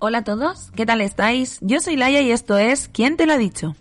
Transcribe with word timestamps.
Hola 0.00 0.18
a 0.18 0.24
todos, 0.24 0.70
¿qué 0.76 0.86
tal 0.86 1.00
estáis? 1.00 1.58
Yo 1.60 1.80
soy 1.80 1.96
Laia 1.96 2.20
y 2.20 2.30
esto 2.30 2.56
es 2.56 2.88
¿Quién 2.92 3.16
te 3.16 3.26
lo 3.26 3.32
ha 3.32 3.36
dicho? 3.36 3.74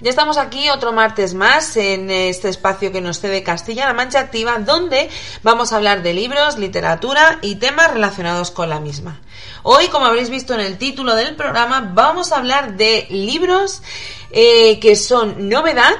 Ya 0.00 0.08
estamos 0.08 0.38
aquí 0.38 0.70
otro 0.70 0.92
martes 0.92 1.34
más 1.34 1.76
en 1.76 2.08
este 2.08 2.48
espacio 2.48 2.92
que 2.92 3.00
nos 3.00 3.18
cede 3.18 3.42
Castilla-La 3.42 3.94
Mancha 3.94 4.20
Activa, 4.20 4.58
donde 4.60 5.10
vamos 5.42 5.72
a 5.72 5.76
hablar 5.76 6.04
de 6.04 6.14
libros, 6.14 6.56
literatura 6.56 7.40
y 7.42 7.56
temas 7.56 7.92
relacionados 7.92 8.52
con 8.52 8.68
la 8.68 8.78
misma. 8.78 9.20
Hoy, 9.64 9.88
como 9.88 10.06
habréis 10.06 10.30
visto 10.30 10.54
en 10.54 10.60
el 10.60 10.78
título 10.78 11.16
del 11.16 11.34
programa, 11.34 11.90
vamos 11.94 12.30
a 12.30 12.36
hablar 12.36 12.76
de 12.76 13.08
libros 13.10 13.82
eh, 14.30 14.78
que 14.78 14.94
son 14.94 15.48
novedad, 15.48 15.92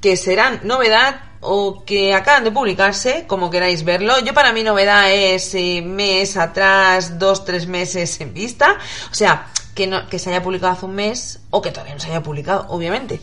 que 0.00 0.16
serán 0.16 0.60
novedad 0.64 1.20
o 1.40 1.84
que 1.84 2.14
acaban 2.14 2.44
de 2.44 2.50
publicarse, 2.50 3.24
como 3.26 3.50
queráis 3.50 3.84
verlo. 3.84 4.18
Yo 4.20 4.34
para 4.34 4.52
mí 4.52 4.62
novedad 4.62 5.12
es 5.12 5.54
eh, 5.54 5.82
mes 5.82 6.36
atrás, 6.36 7.18
dos, 7.18 7.44
tres 7.44 7.66
meses 7.66 8.20
en 8.20 8.34
vista. 8.34 8.76
O 9.10 9.14
sea, 9.14 9.46
que, 9.78 9.86
no, 9.86 10.08
que 10.08 10.18
se 10.18 10.30
haya 10.30 10.42
publicado 10.42 10.72
hace 10.72 10.86
un 10.86 10.96
mes 10.96 11.38
o 11.50 11.62
que 11.62 11.70
todavía 11.70 11.94
no 11.94 12.00
se 12.00 12.08
haya 12.08 12.20
publicado, 12.20 12.66
obviamente. 12.68 13.20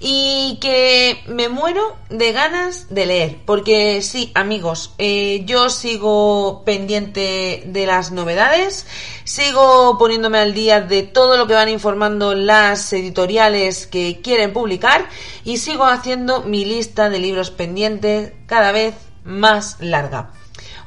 Y 0.00 0.56
que 0.58 1.22
me 1.26 1.50
muero 1.50 1.96
de 2.08 2.32
ganas 2.32 2.86
de 2.88 3.04
leer, 3.04 3.36
porque 3.44 4.00
sí, 4.00 4.32
amigos, 4.34 4.94
eh, 4.96 5.42
yo 5.44 5.68
sigo 5.68 6.62
pendiente 6.64 7.62
de 7.66 7.86
las 7.86 8.10
novedades, 8.10 8.86
sigo 9.24 9.98
poniéndome 9.98 10.38
al 10.38 10.54
día 10.54 10.80
de 10.80 11.02
todo 11.02 11.36
lo 11.36 11.46
que 11.46 11.52
van 11.52 11.68
informando 11.68 12.34
las 12.34 12.90
editoriales 12.94 13.86
que 13.86 14.22
quieren 14.22 14.54
publicar 14.54 15.10
y 15.44 15.58
sigo 15.58 15.84
haciendo 15.84 16.40
mi 16.40 16.64
lista 16.64 17.10
de 17.10 17.18
libros 17.18 17.50
pendientes 17.50 18.32
cada 18.46 18.72
vez 18.72 18.94
más 19.24 19.76
larga. 19.80 20.32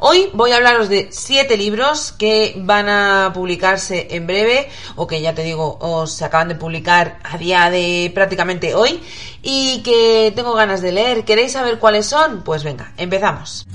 Hoy 0.04 0.32
voy 0.34 0.52
a 0.52 0.56
hablaros 0.56 0.90
de 0.90 1.10
siete 1.12 1.58
libros 1.58 2.12
que 2.12 2.56
van 2.58 2.90
a 2.90 3.30
publicarse 3.36 4.08
en 4.10 4.26
breve, 4.26 4.68
o 4.96 5.06
que 5.06 5.22
ya 5.22 5.36
te 5.36 5.44
digo, 5.44 5.78
os 5.80 6.12
se 6.12 6.26
acaban 6.26 6.48
de 6.48 6.56
publicar 6.56 7.20
a 7.22 7.38
día 7.38 7.70
de 7.70 8.12
prácticamente 8.12 8.74
hoy, 8.74 9.00
y 9.44 9.84
que 9.84 10.34
tengo 10.36 10.56
ganas 10.56 10.82
de 10.82 10.92
leer. 10.92 11.24
¿Queréis 11.24 11.52
saber 11.52 11.78
cuáles 11.78 12.08
son? 12.08 12.42
Pues 12.42 12.64
venga, 12.64 12.94
empezamos. 12.98 13.68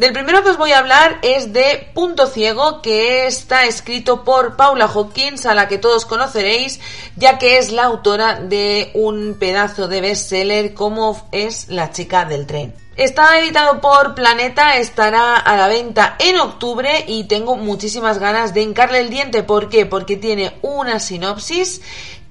Del 0.00 0.14
primero 0.14 0.42
que 0.42 0.48
os 0.48 0.56
voy 0.56 0.72
a 0.72 0.78
hablar 0.78 1.18
es 1.20 1.52
de 1.52 1.90
Punto 1.92 2.26
Ciego, 2.26 2.80
que 2.80 3.26
está 3.26 3.66
escrito 3.66 4.24
por 4.24 4.56
Paula 4.56 4.86
Hawkins, 4.86 5.44
a 5.44 5.54
la 5.54 5.68
que 5.68 5.76
todos 5.76 6.06
conoceréis, 6.06 6.80
ya 7.16 7.36
que 7.36 7.58
es 7.58 7.70
la 7.70 7.84
autora 7.84 8.36
de 8.40 8.92
un 8.94 9.36
pedazo 9.38 9.88
de 9.88 10.00
bestseller 10.00 10.72
como 10.72 11.28
es 11.32 11.68
La 11.68 11.90
chica 11.90 12.24
del 12.24 12.46
tren. 12.46 12.74
Está 12.96 13.38
editado 13.38 13.82
por 13.82 14.14
Planeta, 14.14 14.78
estará 14.78 15.36
a 15.36 15.54
la 15.58 15.68
venta 15.68 16.16
en 16.18 16.38
octubre 16.38 17.04
y 17.06 17.24
tengo 17.24 17.56
muchísimas 17.56 18.18
ganas 18.18 18.54
de 18.54 18.62
hincarle 18.62 19.00
el 19.00 19.10
diente. 19.10 19.42
¿Por 19.42 19.68
qué? 19.68 19.84
Porque 19.84 20.16
tiene 20.16 20.56
una 20.62 20.98
sinopsis 20.98 21.82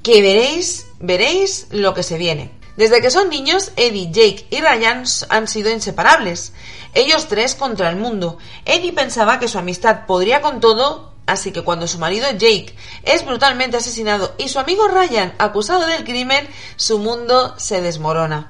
que 0.01 0.23
veréis, 0.23 0.87
veréis 0.99 1.67
lo 1.69 1.93
que 1.93 2.01
se 2.01 2.17
viene. 2.17 2.49
Desde 2.79 3.01
que 3.01 3.11
son 3.11 3.27
niños, 3.27 3.73
Eddie, 3.75 4.09
Jake 4.09 4.47
y 4.49 4.61
Ryan 4.61 5.03
han 5.27 5.47
sido 5.49 5.69
inseparables. 5.69 6.53
Ellos 6.93 7.27
tres 7.27 7.55
contra 7.55 7.89
el 7.89 7.95
mundo. 7.95 8.37
Eddie 8.65 8.93
pensaba 8.93 9.39
que 9.39 9.47
su 9.47 9.57
amistad 9.57 10.05
podría 10.05 10.41
con 10.41 10.59
todo, 10.59 11.13
así 11.25 11.51
que 11.51 11.63
cuando 11.63 11.87
su 11.87 11.99
marido 11.99 12.29
Jake 12.31 12.75
es 13.03 13.25
brutalmente 13.25 13.77
asesinado 13.77 14.33
y 14.37 14.49
su 14.49 14.59
amigo 14.59 14.87
Ryan 14.87 15.33
acusado 15.37 15.85
del 15.85 16.03
crimen, 16.03 16.47
su 16.75 16.99
mundo 16.99 17.53
se 17.57 17.81
desmorona. 17.81 18.47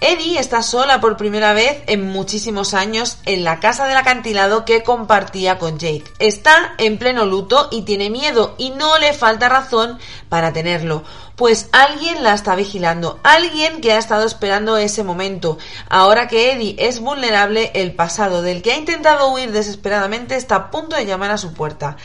Eddie 0.00 0.38
está 0.38 0.62
sola 0.62 1.00
por 1.00 1.16
primera 1.16 1.52
vez 1.52 1.82
en 1.86 2.10
muchísimos 2.10 2.74
años 2.74 3.18
en 3.26 3.44
la 3.44 3.60
casa 3.60 3.86
del 3.86 3.96
acantilado 3.96 4.64
que 4.64 4.82
compartía 4.82 5.58
con 5.58 5.78
Jake. 5.78 6.04
Está 6.18 6.74
en 6.78 6.98
pleno 6.98 7.24
luto 7.26 7.68
y 7.70 7.82
tiene 7.82 8.10
miedo 8.10 8.54
y 8.58 8.70
no 8.70 8.98
le 8.98 9.12
falta 9.12 9.48
razón 9.48 9.98
para 10.28 10.52
tenerlo 10.52 11.04
pues 11.36 11.68
alguien 11.72 12.22
la 12.22 12.34
está 12.34 12.54
vigilando, 12.54 13.18
alguien 13.22 13.80
que 13.80 13.92
ha 13.92 13.98
estado 13.98 14.24
esperando 14.24 14.76
ese 14.76 15.02
momento. 15.02 15.58
Ahora 15.88 16.28
que 16.28 16.52
Eddie 16.52 16.76
es 16.78 17.00
vulnerable, 17.00 17.70
el 17.74 17.94
pasado 17.94 18.42
del 18.42 18.62
que 18.62 18.72
ha 18.72 18.76
intentado 18.76 19.32
huir 19.32 19.50
desesperadamente 19.50 20.36
está 20.36 20.56
a 20.56 20.70
punto 20.70 20.94
de 20.94 21.06
llamar 21.06 21.30
a 21.30 21.38
su 21.38 21.52
puerta. 21.52 21.96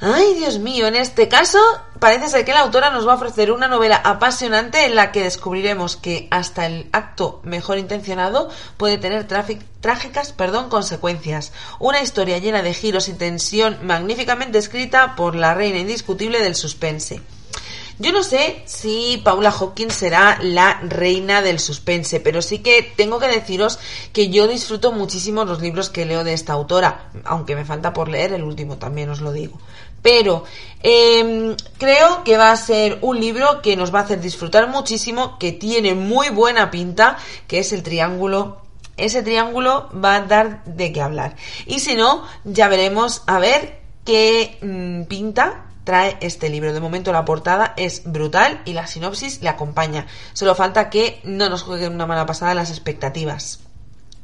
Ay, 0.00 0.34
Dios 0.34 0.58
mío, 0.58 0.88
en 0.88 0.96
este 0.96 1.28
caso 1.28 1.58
parece 2.00 2.28
ser 2.28 2.44
que 2.44 2.52
la 2.52 2.60
autora 2.60 2.90
nos 2.90 3.06
va 3.06 3.12
a 3.12 3.16
ofrecer 3.16 3.52
una 3.52 3.68
novela 3.68 3.96
apasionante 3.96 4.84
en 4.84 4.96
la 4.96 5.12
que 5.12 5.22
descubriremos 5.22 5.96
que 5.96 6.26
hasta 6.32 6.66
el 6.66 6.88
acto 6.92 7.40
mejor 7.44 7.78
intencionado 7.78 8.50
puede 8.76 8.98
tener 8.98 9.26
trágicas 9.80 10.32
perdón, 10.32 10.68
consecuencias. 10.68 11.52
Una 11.78 12.02
historia 12.02 12.38
llena 12.38 12.62
de 12.62 12.74
giros 12.74 13.08
y 13.08 13.14
tensión 13.14 13.78
magníficamente 13.82 14.58
escrita 14.58 15.14
por 15.14 15.36
la 15.36 15.54
reina 15.54 15.78
indiscutible 15.78 16.42
del 16.42 16.56
suspense. 16.56 17.22
Yo 18.00 18.10
no 18.10 18.24
sé 18.24 18.64
si 18.66 19.22
Paula 19.24 19.50
Hawkins 19.50 19.94
será 19.94 20.40
la 20.42 20.80
reina 20.82 21.42
del 21.42 21.60
suspense, 21.60 22.18
pero 22.18 22.42
sí 22.42 22.58
que 22.58 22.82
tengo 22.82 23.20
que 23.20 23.28
deciros 23.28 23.78
que 24.12 24.30
yo 24.30 24.48
disfruto 24.48 24.90
muchísimo 24.90 25.44
los 25.44 25.60
libros 25.60 25.90
que 25.90 26.04
leo 26.04 26.24
de 26.24 26.32
esta 26.32 26.54
autora, 26.54 27.12
aunque 27.24 27.54
me 27.54 27.64
falta 27.64 27.92
por 27.92 28.08
leer 28.08 28.32
el 28.32 28.42
último, 28.42 28.78
también 28.78 29.10
os 29.10 29.20
lo 29.20 29.30
digo. 29.30 29.60
Pero 30.04 30.44
em, 30.82 31.56
creo 31.78 32.24
que 32.24 32.36
va 32.36 32.52
a 32.52 32.56
ser 32.58 32.98
un 33.00 33.18
libro 33.18 33.62
que 33.62 33.74
nos 33.74 33.92
va 33.92 34.00
a 34.00 34.02
hacer 34.02 34.20
disfrutar 34.20 34.68
muchísimo, 34.68 35.38
que 35.38 35.50
tiene 35.50 35.94
muy 35.94 36.28
buena 36.28 36.70
pinta, 36.70 37.16
que 37.48 37.60
es 37.60 37.72
el 37.72 37.82
triángulo 37.82 38.60
ese 38.96 39.24
triángulo 39.24 39.88
va 39.92 40.16
a 40.16 40.20
dar 40.20 40.62
de 40.66 40.92
qué 40.92 41.00
hablar. 41.00 41.34
Y 41.66 41.80
si 41.80 41.96
no, 41.96 42.22
ya 42.44 42.68
veremos 42.68 43.22
a 43.26 43.40
ver 43.40 43.80
qué 44.04 44.58
mm, 44.62 45.08
pinta 45.08 45.66
trae 45.82 46.16
este 46.20 46.48
libro. 46.48 46.72
De 46.72 46.78
momento 46.78 47.12
la 47.12 47.24
portada 47.24 47.74
es 47.76 48.02
brutal 48.04 48.62
y 48.64 48.72
la 48.72 48.86
sinopsis 48.86 49.42
le 49.42 49.48
acompaña. 49.48 50.06
Solo 50.32 50.54
falta 50.54 50.90
que 50.90 51.20
no 51.24 51.48
nos 51.48 51.62
jueguen 51.62 51.92
una 51.92 52.06
mala 52.06 52.24
pasada 52.24 52.54
las 52.54 52.70
expectativas. 52.70 53.60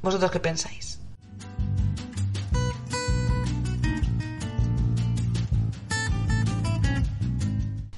¿Vosotros 0.02 0.30
qué 0.30 0.38
pensáis? 0.38 0.99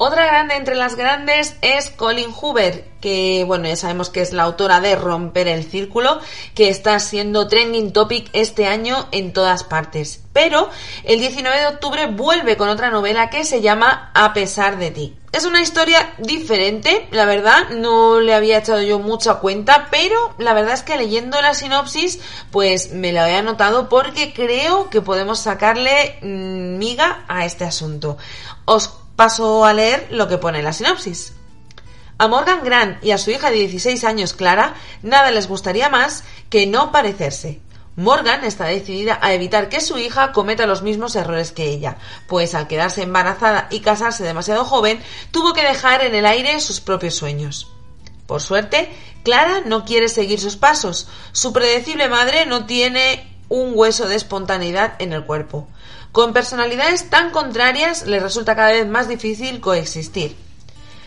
Otra 0.05 0.27
grande 0.27 0.57
entre 0.57 0.75
las 0.75 0.97
grandes 0.97 1.55
es 1.63 1.89
Colin 1.89 2.33
Hoover, 2.33 2.85
que 3.01 3.45
bueno, 3.47 3.69
ya 3.69 3.77
sabemos 3.77 4.11
que 4.11 4.21
es 4.21 4.33
la 4.33 4.43
autora 4.43 4.81
de 4.81 4.97
Romper 4.97 5.47
el 5.47 5.63
Círculo, 5.63 6.19
que 6.57 6.71
está 6.71 6.99
siendo 6.99 7.47
trending 7.47 7.93
topic 7.93 8.29
este 8.33 8.67
año 8.67 9.07
en 9.13 9.33
todas 9.33 9.63
partes. 9.63 10.21
Pero 10.33 10.69
el 11.05 11.21
19 11.21 11.57
de 11.57 11.67
octubre 11.69 12.07
vuelve 12.07 12.57
con 12.57 12.69
otra 12.69 12.91
novela 12.91 13.31
que 13.31 13.45
se 13.45 13.61
llama 13.61 14.11
A 14.13 14.33
pesar 14.33 14.77
de 14.77 14.91
ti. 14.91 15.17
Es 15.31 15.45
una 15.45 15.63
historia 15.63 16.15
diferente, 16.19 17.07
la 17.13 17.25
verdad, 17.25 17.71
no 17.71 18.19
le 18.19 18.35
había 18.35 18.59
echado 18.59 18.83
yo 18.83 18.99
mucha 18.99 19.35
cuenta, 19.37 19.87
pero 19.93 20.35
la 20.39 20.53
verdad 20.53 20.75
es 20.75 20.83
que 20.83 20.97
leyendo 20.97 21.41
la 21.41 21.55
sinopsis, 21.55 22.19
pues 22.51 22.93
me 22.93 23.13
la 23.13 23.31
he 23.31 23.37
anotado 23.37 23.89
porque 23.89 24.35
creo 24.35 24.91
que 24.91 25.01
podemos 25.01 25.39
sacarle 25.39 26.19
mm, 26.23 26.77
miga 26.77 27.25
a 27.29 27.47
este 27.47 27.65
asunto. 27.65 28.19
Os 28.65 29.02
paso 29.17 29.65
a 29.65 29.73
leer 29.73 30.09
lo 30.11 30.29
que 30.29 30.39
pone 30.39 30.63
la 30.63 30.73
sinopsis. 30.73 31.35
A 32.19 32.29
Morgan 32.29 32.63
Grant 32.63 33.03
y 33.05 33.11
a 33.11 33.19
su 33.19 33.31
hija 33.31 33.51
de 33.51 33.57
16 33.57 34.05
años, 34.05 34.35
Clara, 34.35 34.75
nada 35.03 35.31
les 35.31 35.49
gustaría 35.49 35.89
más 35.89 36.25
que 36.51 36.67
no 36.67 36.93
parecerse. 36.93 37.61
Morgan 37.97 38.45
está 38.45 38.67
decidida 38.67 39.19
a 39.21 39.35
evitar 39.35 39.69
que 39.69 39.81
su 39.81 39.99
hija 39.99 40.33
cometa 40.33 40.67
los 40.67 40.83
mismos 40.83 41.15
errores 41.15 41.53
que 41.53 41.65
ella, 41.65 41.99
pues 42.27 42.55
al 42.55 42.67
quedarse 42.67 43.03
embarazada 43.03 43.69
y 43.71 43.81
casarse 43.81 44.25
demasiado 44.25 44.65
joven, 44.65 45.03
tuvo 45.31 45.53
que 45.53 45.63
dejar 45.63 46.03
en 46.03 46.15
el 46.15 46.25
aire 46.25 46.59
sus 46.61 46.81
propios 46.81 47.15
sueños. 47.15 47.71
Por 48.27 48.41
suerte, 48.41 48.91
Clara 49.25 49.61
no 49.67 49.85
quiere 49.85 50.09
seguir 50.09 50.41
sus 50.41 50.57
pasos. 50.57 51.09
Su 51.33 51.53
predecible 51.53 52.09
madre 52.09 52.47
no 52.47 52.65
tiene 52.65 53.29
un 53.51 53.73
hueso 53.75 54.09
de 54.09 54.17
espontaneidad 54.17 54.95
en 54.99 55.13
el 55.13 55.27
cuerpo. 55.27 55.69
Con 56.13 56.35
personalidades 56.35 57.09
tan 57.09 57.31
contrarias 57.31 58.07
le 58.07 58.21
resulta 58.21 58.55
cada 58.55 58.73
vez 58.73 58.87
más 58.87 59.09
difícil 59.09 59.63
coexistir. 59.63 60.37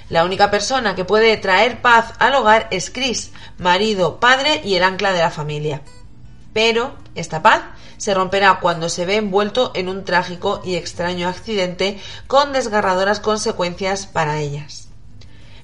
La 0.10 0.26
única 0.26 0.50
persona 0.50 0.96
que 0.96 1.06
puede 1.06 1.38
traer 1.38 1.84
paz 1.84 2.14
al 2.18 2.34
hogar 2.34 2.68
es 2.72 2.90
Chris, 2.90 3.32
marido, 3.60 4.20
padre 4.20 4.62
y 4.64 4.76
el 4.76 4.84
ancla 4.84 5.14
de 5.14 5.20
la 5.20 5.30
familia. 5.30 5.84
Pero 6.54 6.96
esta 7.14 7.44
paz 7.44 7.62
se 7.98 8.16
romperá 8.16 8.60
cuando 8.60 8.90
se 8.90 9.06
ve 9.06 9.18
envuelto 9.18 9.72
en 9.76 9.90
un 9.90 10.06
trágico 10.06 10.62
y 10.66 10.76
extraño 10.76 11.28
accidente 11.28 12.00
con 12.26 12.52
desgarradoras 12.52 13.20
consecuencias 13.20 14.08
para 14.08 14.40
ellas. 14.40 14.88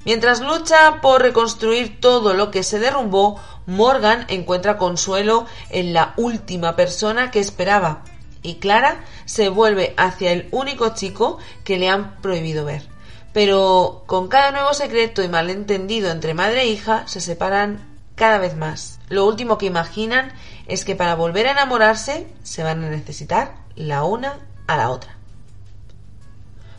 Mientras 0.06 0.42
lucha 0.42 1.02
por 1.02 1.22
reconstruir 1.24 2.00
todo 2.00 2.36
lo 2.36 2.52
que 2.52 2.62
se 2.62 2.78
derrumbó, 2.78 3.40
Morgan 3.66 4.26
encuentra 4.30 4.78
consuelo 4.78 5.48
en 5.72 5.94
la 5.94 6.14
última 6.18 6.76
persona 6.76 7.32
que 7.32 7.40
esperaba, 7.40 8.04
y 8.44 8.56
Clara 8.56 9.04
se 9.26 9.50
vuelve 9.50 9.94
hacia 9.98 10.32
el 10.32 10.48
único 10.52 10.94
chico 10.94 11.38
que 11.64 11.78
le 11.78 11.90
han 11.90 12.16
prohibido 12.22 12.66
ver. 12.66 12.88
Pero 13.34 14.04
con 14.08 14.28
cada 14.28 14.52
nuevo 14.52 14.74
secreto 14.74 15.24
y 15.24 15.30
malentendido 15.30 16.12
entre 16.12 16.34
madre 16.34 16.64
e 16.64 16.68
hija 16.68 17.08
se 17.08 17.22
separan 17.22 17.80
cada 18.16 18.38
vez 18.38 18.56
más. 18.56 19.00
Lo 19.10 19.26
último 19.26 19.58
que 19.58 19.66
imaginan 19.68 20.34
es 20.68 20.86
que 20.86 20.96
para 20.96 21.16
volver 21.16 21.48
a 21.48 21.52
enamorarse 21.52 22.28
se 22.44 22.64
van 22.64 22.84
a 22.84 22.90
necesitar 22.90 23.56
la 23.76 24.04
una 24.04 24.40
a 24.68 24.78
la 24.78 24.90
otra. 24.90 25.18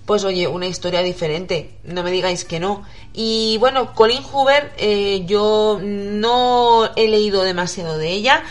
Pues 0.07 0.25
oye, 0.25 0.49
una 0.49 0.67
historia 0.67 1.01
diferente, 1.01 1.79
no 1.85 2.03
me 2.03 2.11
digáis 2.11 2.45
que 2.45 2.59
no. 2.59 2.85
Y 3.13 3.57
bueno, 3.59 3.95
Colin 3.95 4.23
Hoover, 4.25 4.73
eh, 4.77 5.25
yo 5.27 5.79
no 5.81 6.91
he 6.97 7.07
leído 7.07 7.45
demasiado 7.45 7.99
de 7.99 8.11
ella, 8.11 8.43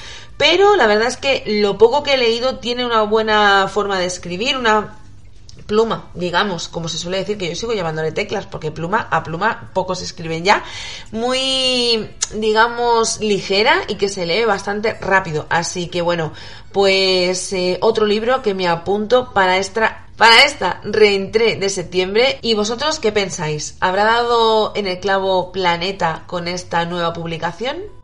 pero 0.42 0.76
la 0.76 0.88
verdad 0.88 1.08
es 1.08 1.18
que 1.18 1.44
lo 1.46 1.78
poco 1.78 2.02
que 2.02 2.16
he 2.16 2.18
leído 2.18 2.58
tiene 2.58 2.84
una 2.84 3.04
buena 3.04 3.68
forma 3.68 4.00
de 4.00 4.08
escribir, 4.08 4.58
una 4.58 4.98
pluma, 5.68 6.10
digamos, 6.16 6.68
como 6.68 6.90
se 6.90 6.98
suele 6.98 7.20
decir, 7.20 7.38
que 7.38 7.48
yo 7.48 7.56
sigo 7.56 7.74
llamándole 7.74 8.12
teclas, 8.12 8.48
porque 8.48 8.72
pluma 8.72 9.08
a 9.12 9.22
pluma 9.22 9.70
pocos 9.76 10.02
escriben 10.02 10.44
ya, 10.44 10.64
muy, 11.12 12.10
digamos, 12.34 13.20
ligera 13.20 13.84
y 13.88 13.98
que 13.98 14.10
se 14.10 14.26
lee 14.26 14.44
bastante 14.46 14.96
rápido. 14.96 15.46
Así 15.52 15.90
que 15.90 16.02
bueno, 16.02 16.34
pues 16.72 17.54
eh, 17.54 17.78
otro 17.82 18.08
libro 18.08 18.42
que 18.42 18.56
me 18.56 18.68
apunto 18.68 19.34
para 19.34 19.60
esta 19.60 20.08
para 20.18 20.44
esta 20.44 20.82
reentré 20.84 21.56
de 21.58 21.70
septiembre. 21.70 22.40
¿Y 22.42 22.56
vosotros 22.56 22.98
qué 22.98 23.12
pensáis? 23.12 23.78
¿Habrá 23.80 24.06
dado 24.06 24.74
en 24.76 24.88
el 24.88 25.00
clavo 25.00 25.52
Planeta 25.52 26.24
con 26.26 26.48
esta 26.48 26.84
nueva 26.86 27.14
publicación? 27.14 28.01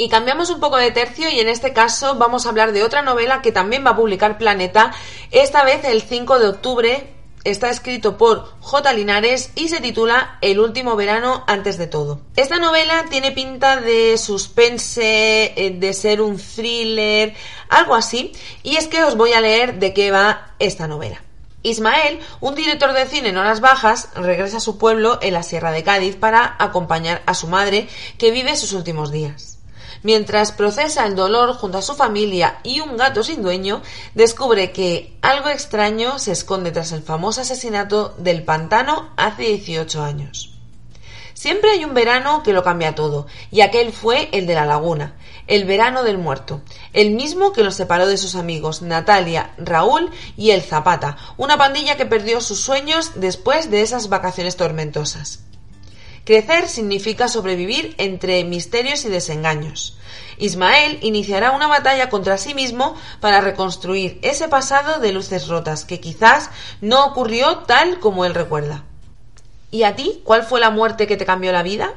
Y 0.00 0.08
cambiamos 0.08 0.48
un 0.48 0.60
poco 0.60 0.78
de 0.78 0.92
tercio 0.92 1.28
y 1.28 1.40
en 1.40 1.48
este 1.50 1.74
caso 1.74 2.14
vamos 2.14 2.46
a 2.46 2.48
hablar 2.48 2.72
de 2.72 2.82
otra 2.82 3.02
novela 3.02 3.42
que 3.42 3.52
también 3.52 3.84
va 3.84 3.90
a 3.90 3.96
publicar 3.96 4.38
Planeta, 4.38 4.94
esta 5.30 5.62
vez 5.62 5.84
el 5.84 6.00
5 6.00 6.38
de 6.38 6.48
octubre. 6.48 7.14
Está 7.44 7.68
escrito 7.68 8.16
por 8.16 8.50
J. 8.60 8.94
Linares 8.94 9.50
y 9.56 9.68
se 9.68 9.82
titula 9.82 10.38
El 10.40 10.58
último 10.58 10.96
verano 10.96 11.44
antes 11.46 11.76
de 11.76 11.86
todo. 11.86 12.22
Esta 12.34 12.58
novela 12.58 13.04
tiene 13.10 13.32
pinta 13.32 13.78
de 13.78 14.16
suspense, 14.16 15.52
eh, 15.54 15.76
de 15.78 15.92
ser 15.92 16.22
un 16.22 16.38
thriller, 16.38 17.34
algo 17.68 17.94
así, 17.94 18.32
y 18.62 18.76
es 18.76 18.88
que 18.88 19.04
os 19.04 19.18
voy 19.18 19.34
a 19.34 19.42
leer 19.42 19.80
de 19.80 19.92
qué 19.92 20.10
va 20.10 20.54
esta 20.58 20.88
novela. 20.88 21.22
Ismael, 21.62 22.20
un 22.40 22.54
director 22.54 22.94
de 22.94 23.04
cine 23.04 23.28
en 23.28 23.36
horas 23.36 23.60
bajas, 23.60 24.08
regresa 24.14 24.56
a 24.56 24.60
su 24.60 24.78
pueblo 24.78 25.18
en 25.20 25.34
la 25.34 25.42
Sierra 25.42 25.72
de 25.72 25.82
Cádiz 25.82 26.16
para 26.16 26.56
acompañar 26.58 27.22
a 27.26 27.34
su 27.34 27.48
madre 27.48 27.86
que 28.16 28.30
vive 28.30 28.56
sus 28.56 28.72
últimos 28.72 29.12
días. 29.12 29.59
Mientras 30.02 30.52
procesa 30.52 31.06
el 31.06 31.14
dolor 31.14 31.54
junto 31.54 31.78
a 31.78 31.82
su 31.82 31.94
familia 31.94 32.58
y 32.62 32.80
un 32.80 32.96
gato 32.96 33.22
sin 33.22 33.42
dueño, 33.42 33.82
descubre 34.14 34.72
que 34.72 35.16
algo 35.22 35.48
extraño 35.48 36.18
se 36.18 36.32
esconde 36.32 36.72
tras 36.72 36.92
el 36.92 37.02
famoso 37.02 37.40
asesinato 37.40 38.14
del 38.18 38.42
pantano 38.42 39.10
hace 39.16 39.42
18 39.42 40.02
años. 40.02 40.50
Siempre 41.34 41.70
hay 41.70 41.84
un 41.84 41.94
verano 41.94 42.42
que 42.42 42.52
lo 42.52 42.62
cambia 42.62 42.94
todo, 42.94 43.26
y 43.50 43.62
aquel 43.62 43.92
fue 43.92 44.28
el 44.32 44.46
de 44.46 44.54
la 44.54 44.66
laguna, 44.66 45.14
el 45.46 45.64
verano 45.64 46.02
del 46.02 46.18
muerto, 46.18 46.60
el 46.92 47.12
mismo 47.12 47.52
que 47.52 47.64
los 47.64 47.74
separó 47.74 48.06
de 48.06 48.18
sus 48.18 48.34
amigos 48.34 48.82
Natalia, 48.82 49.54
Raúl 49.56 50.10
y 50.36 50.50
el 50.50 50.62
Zapata, 50.62 51.16
una 51.38 51.56
pandilla 51.56 51.96
que 51.96 52.04
perdió 52.04 52.40
sus 52.40 52.60
sueños 52.60 53.12
después 53.16 53.70
de 53.70 53.82
esas 53.82 54.08
vacaciones 54.08 54.56
tormentosas. 54.56 55.40
Crecer 56.30 56.68
significa 56.68 57.26
sobrevivir 57.26 57.96
entre 57.98 58.44
misterios 58.44 59.04
y 59.04 59.08
desengaños. 59.08 59.98
Ismael 60.38 61.00
iniciará 61.02 61.50
una 61.50 61.66
batalla 61.66 62.08
contra 62.08 62.38
sí 62.38 62.54
mismo 62.54 62.94
para 63.18 63.40
reconstruir 63.40 64.20
ese 64.22 64.46
pasado 64.46 65.00
de 65.00 65.10
luces 65.10 65.48
rotas 65.48 65.84
que 65.84 65.98
quizás 65.98 66.50
no 66.80 67.04
ocurrió 67.04 67.64
tal 67.66 67.98
como 67.98 68.24
él 68.24 68.34
recuerda. 68.34 68.84
¿Y 69.72 69.82
a 69.82 69.96
ti 69.96 70.20
cuál 70.22 70.44
fue 70.44 70.60
la 70.60 70.70
muerte 70.70 71.08
que 71.08 71.16
te 71.16 71.26
cambió 71.26 71.50
la 71.50 71.64
vida? 71.64 71.94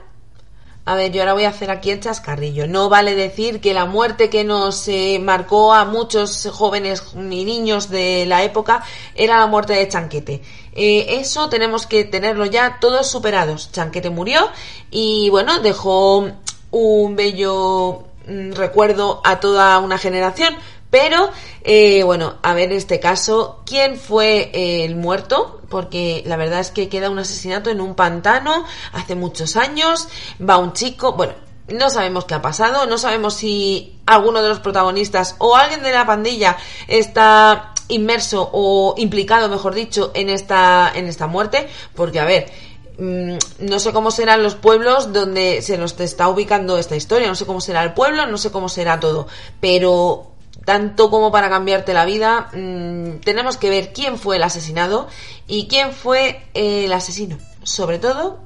A 0.85 0.95
ver, 0.95 1.13
yo 1.13 1.21
ahora 1.21 1.33
voy 1.33 1.45
a 1.45 1.49
hacer 1.49 1.71
aquí 1.71 1.91
el 1.91 2.01
chascarrillo. 2.01 2.67
No 2.67 2.89
vale 2.89 3.15
decir 3.15 3.61
que 3.61 3.73
la 3.73 3.85
muerte 3.85 4.29
que 4.29 4.43
nos 4.43 4.85
eh, 4.89 5.17
marcó 5.23 5.73
a 5.73 5.85
muchos 5.85 6.49
jóvenes 6.51 7.03
y 7.15 7.45
niños 7.45 7.89
de 7.89 8.25
la 8.25 8.43
época 8.43 8.83
era 9.15 9.39
la 9.39 9.47
muerte 9.47 9.73
de 9.73 9.87
Chanquete. 9.87 10.41
Eh, 10.73 11.19
eso 11.21 11.47
tenemos 11.47 11.87
que 11.87 12.03
tenerlo 12.03 12.45
ya 12.45 12.79
todos 12.81 13.07
superados. 13.09 13.71
Chanquete 13.71 14.09
murió 14.09 14.49
y 14.91 15.29
bueno, 15.29 15.59
dejó 15.61 16.27
un 16.71 17.15
bello 17.15 18.03
mm, 18.27 18.51
recuerdo 18.51 19.21
a 19.23 19.39
toda 19.39 19.79
una 19.79 19.97
generación. 19.97 20.53
Pero, 20.93 21.31
eh, 21.63 22.03
bueno, 22.03 22.35
a 22.43 22.53
ver 22.53 22.71
este 22.71 22.99
caso, 22.99 23.63
¿quién 23.65 23.97
fue 23.97 24.51
el 24.53 24.95
muerto? 24.95 25.59
Porque 25.67 26.21
la 26.27 26.37
verdad 26.37 26.59
es 26.59 26.69
que 26.69 26.87
queda 26.87 27.09
un 27.09 27.17
asesinato 27.17 27.71
en 27.71 27.81
un 27.81 27.95
pantano 27.95 28.63
hace 28.91 29.15
muchos 29.15 29.57
años, 29.57 30.07
va 30.39 30.59
un 30.59 30.73
chico, 30.73 31.13
bueno, 31.13 31.33
no 31.67 31.89
sabemos 31.89 32.25
qué 32.25 32.35
ha 32.35 32.43
pasado, 32.43 32.85
no 32.85 32.99
sabemos 32.99 33.33
si 33.33 33.99
alguno 34.05 34.43
de 34.43 34.49
los 34.49 34.59
protagonistas 34.59 35.35
o 35.39 35.55
alguien 35.55 35.81
de 35.81 35.93
la 35.93 36.05
pandilla 36.05 36.57
está 36.87 37.73
inmerso 37.87 38.51
o 38.53 38.93
implicado, 38.95 39.49
mejor 39.49 39.73
dicho, 39.73 40.11
en 40.13 40.29
esta, 40.29 40.91
en 40.93 41.07
esta 41.07 41.25
muerte, 41.25 41.67
porque 41.95 42.19
a 42.19 42.25
ver, 42.25 42.51
mm, 42.99 43.37
no 43.61 43.79
sé 43.79 43.93
cómo 43.93 44.11
serán 44.11 44.43
los 44.43 44.53
pueblos 44.53 45.11
donde 45.11 45.63
se 45.63 45.75
nos 45.79 45.99
está 45.99 46.29
ubicando 46.29 46.77
esta 46.77 46.95
historia, 46.95 47.27
no 47.29 47.33
sé 47.33 47.47
cómo 47.47 47.61
será 47.61 47.83
el 47.83 47.93
pueblo, 47.93 48.27
no 48.27 48.37
sé 48.37 48.51
cómo 48.51 48.69
será 48.69 48.99
todo, 48.99 49.25
pero 49.59 50.32
tanto 50.65 51.09
como 51.09 51.31
para 51.31 51.49
cambiarte 51.49 51.93
la 51.93 52.05
vida, 52.05 52.49
mm, 52.53 53.19
tenemos 53.23 53.57
que 53.57 53.69
ver 53.69 53.93
quién 53.93 54.17
fue 54.17 54.37
el 54.37 54.43
asesinado 54.43 55.07
y 55.47 55.67
quién 55.67 55.91
fue 55.91 56.45
el 56.53 56.91
asesino. 56.93 57.37
Sobre 57.63 57.99
todo, 57.99 58.39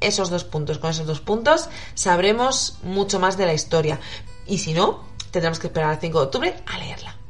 esos 0.00 0.30
dos 0.30 0.44
puntos. 0.44 0.78
Con 0.78 0.90
esos 0.90 1.06
dos 1.06 1.20
puntos 1.20 1.68
sabremos 1.94 2.78
mucho 2.82 3.18
más 3.20 3.36
de 3.36 3.46
la 3.46 3.54
historia. 3.54 3.98
Y 4.46 4.58
si 4.58 4.74
no, 4.74 5.04
tendremos 5.30 5.58
que 5.58 5.68
esperar 5.68 5.90
al 5.90 6.00
5 6.00 6.18
de 6.18 6.24
octubre 6.24 6.56
a 6.66 6.78
leerla. 6.78 7.21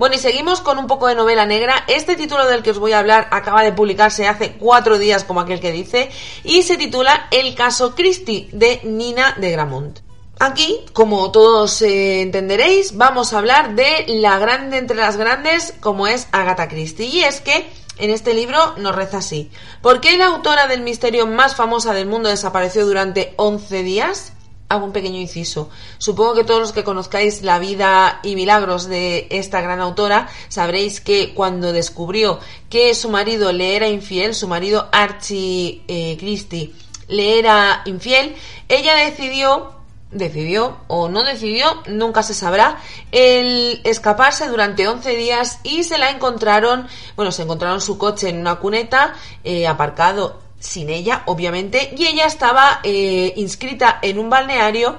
Bueno, 0.00 0.14
y 0.14 0.18
seguimos 0.18 0.62
con 0.62 0.78
un 0.78 0.86
poco 0.86 1.08
de 1.08 1.14
novela 1.14 1.44
negra. 1.44 1.84
Este 1.86 2.16
título 2.16 2.46
del 2.46 2.62
que 2.62 2.70
os 2.70 2.78
voy 2.78 2.92
a 2.92 3.00
hablar 3.00 3.28
acaba 3.32 3.62
de 3.62 3.74
publicarse 3.74 4.26
hace 4.26 4.54
cuatro 4.54 4.98
días, 4.98 5.24
como 5.24 5.40
aquel 5.40 5.60
que 5.60 5.72
dice, 5.72 6.08
y 6.42 6.62
se 6.62 6.78
titula 6.78 7.28
El 7.30 7.54
caso 7.54 7.94
Christie 7.94 8.48
de 8.50 8.80
Nina 8.82 9.36
de 9.38 9.50
Gramont. 9.50 9.98
Aquí, 10.38 10.80
como 10.94 11.30
todos 11.30 11.82
eh, 11.82 12.22
entenderéis, 12.22 12.96
vamos 12.96 13.34
a 13.34 13.38
hablar 13.40 13.74
de 13.74 14.06
la 14.08 14.38
grande 14.38 14.78
entre 14.78 14.96
las 14.96 15.18
grandes, 15.18 15.74
como 15.80 16.06
es 16.06 16.28
Agatha 16.32 16.68
Christie. 16.68 17.04
Y 17.04 17.24
es 17.24 17.42
que 17.42 17.68
en 17.98 18.08
este 18.08 18.32
libro 18.32 18.76
nos 18.78 18.96
reza 18.96 19.18
así. 19.18 19.50
¿Por 19.82 20.00
qué 20.00 20.16
la 20.16 20.28
autora 20.28 20.66
del 20.66 20.80
misterio 20.80 21.26
más 21.26 21.54
famosa 21.54 21.92
del 21.92 22.06
mundo 22.08 22.30
desapareció 22.30 22.86
durante 22.86 23.34
11 23.36 23.82
días? 23.82 24.32
Hago 24.70 24.86
un 24.86 24.92
pequeño 24.92 25.20
inciso. 25.20 25.68
Supongo 25.98 26.34
que 26.34 26.44
todos 26.44 26.60
los 26.60 26.72
que 26.72 26.84
conozcáis 26.84 27.42
la 27.42 27.58
vida 27.58 28.20
y 28.22 28.36
milagros 28.36 28.86
de 28.86 29.26
esta 29.30 29.60
gran 29.60 29.80
autora 29.80 30.28
sabréis 30.48 31.00
que 31.00 31.34
cuando 31.34 31.72
descubrió 31.72 32.38
que 32.70 32.94
su 32.94 33.10
marido 33.10 33.52
le 33.52 33.76
era 33.76 33.88
infiel, 33.88 34.34
su 34.34 34.48
marido 34.48 34.88
Archie 34.92 35.82
eh, 35.88 36.16
Christie 36.18 36.72
le 37.08 37.40
era 37.40 37.82
infiel, 37.84 38.36
ella 38.68 38.94
decidió 38.94 39.80
decidió 40.12 40.76
o 40.88 41.08
no 41.08 41.22
decidió, 41.22 41.82
nunca 41.86 42.22
se 42.22 42.34
sabrá, 42.34 42.78
el 43.12 43.80
escaparse 43.84 44.48
durante 44.48 44.88
11 44.88 45.14
días 45.14 45.60
y 45.62 45.84
se 45.84 45.98
la 45.98 46.10
encontraron, 46.10 46.88
bueno, 47.16 47.30
se 47.30 47.42
encontraron 47.42 47.80
su 47.80 47.96
coche 47.96 48.28
en 48.28 48.40
una 48.40 48.56
cuneta 48.56 49.14
eh, 49.44 49.68
aparcado 49.68 50.49
sin 50.60 50.90
ella, 50.90 51.24
obviamente, 51.26 51.92
y 51.96 52.06
ella 52.06 52.26
estaba 52.26 52.80
eh, 52.84 53.32
inscrita 53.36 53.98
en 54.02 54.18
un 54.18 54.30
balneario 54.30 54.98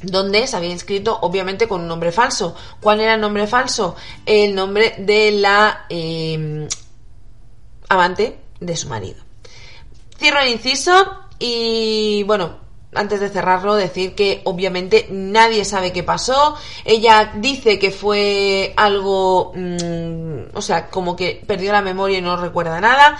donde 0.00 0.46
se 0.46 0.56
había 0.56 0.70
inscrito 0.70 1.18
obviamente 1.20 1.68
con 1.68 1.82
un 1.82 1.88
nombre 1.88 2.12
falso. 2.12 2.54
¿Cuál 2.80 3.00
era 3.00 3.14
el 3.14 3.20
nombre 3.20 3.46
falso? 3.46 3.96
El 4.24 4.54
nombre 4.54 4.94
de 4.98 5.32
la 5.32 5.86
eh, 5.88 6.68
amante 7.88 8.38
de 8.60 8.76
su 8.76 8.88
marido. 8.88 9.16
Cierro 10.18 10.40
el 10.40 10.52
inciso 10.52 10.92
y 11.38 12.22
bueno, 12.24 12.58
antes 12.94 13.20
de 13.20 13.28
cerrarlo, 13.28 13.74
decir 13.74 14.14
que 14.14 14.42
obviamente 14.44 15.08
nadie 15.10 15.64
sabe 15.64 15.92
qué 15.92 16.02
pasó. 16.02 16.56
Ella 16.84 17.32
dice 17.36 17.78
que 17.78 17.90
fue 17.90 18.72
algo, 18.76 19.52
mm, 19.54 20.56
o 20.56 20.62
sea, 20.62 20.88
como 20.88 21.16
que 21.16 21.42
perdió 21.46 21.72
la 21.72 21.82
memoria 21.82 22.18
y 22.18 22.22
no 22.22 22.36
recuerda 22.36 22.80
nada. 22.80 23.18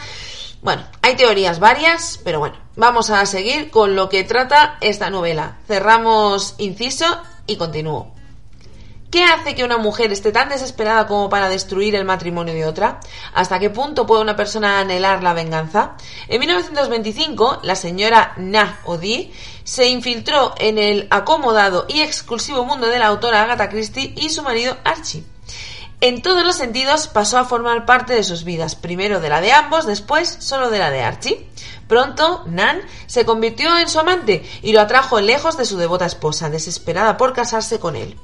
Bueno, 0.64 0.82
hay 1.02 1.14
teorías 1.14 1.60
varias, 1.60 2.18
pero 2.24 2.38
bueno, 2.38 2.56
vamos 2.74 3.10
a 3.10 3.26
seguir 3.26 3.70
con 3.70 3.94
lo 3.94 4.08
que 4.08 4.24
trata 4.24 4.78
esta 4.80 5.10
novela. 5.10 5.58
Cerramos 5.68 6.54
inciso 6.56 7.04
y 7.46 7.56
continúo. 7.56 8.14
¿Qué 9.10 9.24
hace 9.24 9.54
que 9.54 9.62
una 9.62 9.76
mujer 9.76 10.10
esté 10.10 10.32
tan 10.32 10.48
desesperada 10.48 11.06
como 11.06 11.28
para 11.28 11.50
destruir 11.50 11.94
el 11.94 12.06
matrimonio 12.06 12.54
de 12.54 12.64
otra? 12.64 12.98
¿Hasta 13.34 13.58
qué 13.58 13.68
punto 13.68 14.06
puede 14.06 14.22
una 14.22 14.36
persona 14.36 14.80
anhelar 14.80 15.22
la 15.22 15.34
venganza? 15.34 15.96
En 16.28 16.40
1925, 16.40 17.60
la 17.62 17.76
señora 17.76 18.32
Na 18.38 18.80
Odi 18.86 19.34
se 19.64 19.88
infiltró 19.88 20.54
en 20.56 20.78
el 20.78 21.08
acomodado 21.10 21.84
y 21.90 22.00
exclusivo 22.00 22.64
mundo 22.64 22.86
de 22.86 23.00
la 23.00 23.08
autora 23.08 23.42
Agatha 23.42 23.68
Christie 23.68 24.14
y 24.16 24.30
su 24.30 24.42
marido 24.42 24.78
Archie. 24.82 25.33
En 26.04 26.20
todos 26.20 26.44
los 26.44 26.56
sentidos 26.56 27.08
pasó 27.08 27.38
a 27.38 27.46
formar 27.46 27.86
parte 27.86 28.12
de 28.12 28.24
sus 28.24 28.44
vidas, 28.44 28.76
primero 28.76 29.20
de 29.20 29.30
la 29.30 29.40
de 29.40 29.52
ambos, 29.52 29.86
después 29.86 30.36
solo 30.38 30.68
de 30.68 30.78
la 30.78 30.90
de 30.90 31.00
Archie. 31.00 31.48
Pronto, 31.88 32.44
Nan 32.44 32.82
se 33.06 33.24
convirtió 33.24 33.78
en 33.78 33.88
su 33.88 33.98
amante 34.00 34.46
y 34.60 34.74
lo 34.74 34.82
atrajo 34.82 35.22
lejos 35.22 35.56
de 35.56 35.64
su 35.64 35.78
devota 35.78 36.04
esposa, 36.04 36.50
desesperada 36.50 37.16
por 37.16 37.32
casarse 37.32 37.80
con 37.80 37.96
él. 37.96 38.18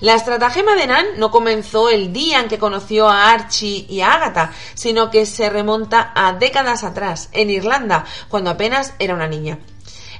La 0.00 0.14
estratagema 0.14 0.76
de 0.76 0.86
Nan 0.86 1.04
no 1.18 1.30
comenzó 1.30 1.90
el 1.90 2.10
día 2.10 2.40
en 2.40 2.48
que 2.48 2.58
conoció 2.58 3.06
a 3.06 3.30
Archie 3.30 3.84
y 3.86 4.00
a 4.00 4.14
Agatha, 4.14 4.52
sino 4.72 5.10
que 5.10 5.26
se 5.26 5.50
remonta 5.50 6.12
a 6.14 6.32
décadas 6.32 6.84
atrás, 6.84 7.28
en 7.32 7.50
Irlanda, 7.50 8.06
cuando 8.30 8.48
apenas 8.48 8.94
era 8.98 9.12
una 9.12 9.28
niña. 9.28 9.58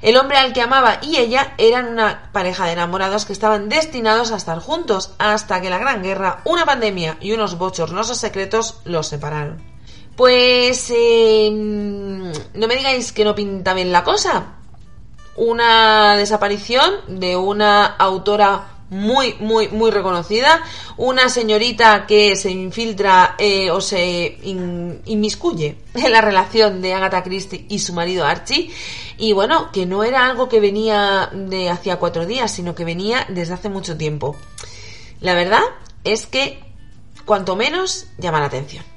El 0.01 0.17
hombre 0.17 0.37
al 0.37 0.53
que 0.53 0.61
amaba 0.61 0.99
y 1.01 1.17
ella 1.17 1.53
eran 1.57 1.87
una 1.87 2.29
pareja 2.31 2.65
de 2.65 2.73
enamorados 2.73 3.25
que 3.25 3.33
estaban 3.33 3.69
destinados 3.69 4.31
a 4.31 4.37
estar 4.37 4.59
juntos, 4.59 5.11
hasta 5.17 5.61
que 5.61 5.69
la 5.69 5.79
Gran 5.79 6.03
Guerra, 6.03 6.41
una 6.45 6.65
pandemia 6.65 7.17
y 7.19 7.31
unos 7.31 7.57
bochornosos 7.57 8.17
secretos 8.17 8.81
los 8.85 9.07
separaron. 9.07 9.61
Pues 10.15 10.91
eh, 10.95 11.49
no 11.51 12.67
me 12.67 12.75
digáis 12.75 13.11
que 13.11 13.23
no 13.23 13.35
pinta 13.35 13.73
bien 13.73 13.91
la 13.91 14.03
cosa. 14.03 14.55
Una 15.35 16.17
desaparición 16.17 16.91
de 17.07 17.35
una 17.35 17.85
autora 17.85 18.76
muy, 18.89 19.35
muy, 19.39 19.67
muy 19.69 19.91
reconocida. 19.91 20.61
Una 20.97 21.29
señorita 21.29 22.05
que 22.05 22.35
se 22.35 22.51
infiltra 22.51 23.35
eh, 23.37 23.69
o 23.71 23.81
se 23.81 24.37
inmiscuye 24.43 25.77
en 25.93 26.11
la 26.11 26.21
relación 26.21 26.81
de 26.81 26.93
Agatha 26.93 27.23
Christie 27.23 27.65
y 27.69 27.79
su 27.79 27.93
marido 27.93 28.25
Archie. 28.25 28.71
Y 29.17 29.33
bueno, 29.33 29.71
que 29.71 29.85
no 29.85 30.03
era 30.03 30.25
algo 30.25 30.47
que 30.47 30.59
venía 30.59 31.29
de 31.33 31.69
hacía 31.69 31.97
cuatro 31.97 32.25
días, 32.25 32.51
sino 32.51 32.75
que 32.75 32.85
venía 32.85 33.25
desde 33.29 33.53
hace 33.53 33.69
mucho 33.69 33.97
tiempo. 33.97 34.35
La 35.19 35.33
verdad 35.33 35.63
es 36.03 36.27
que, 36.27 36.63
cuanto 37.25 37.55
menos, 37.55 38.07
llama 38.17 38.39
la 38.39 38.45
atención. 38.45 38.96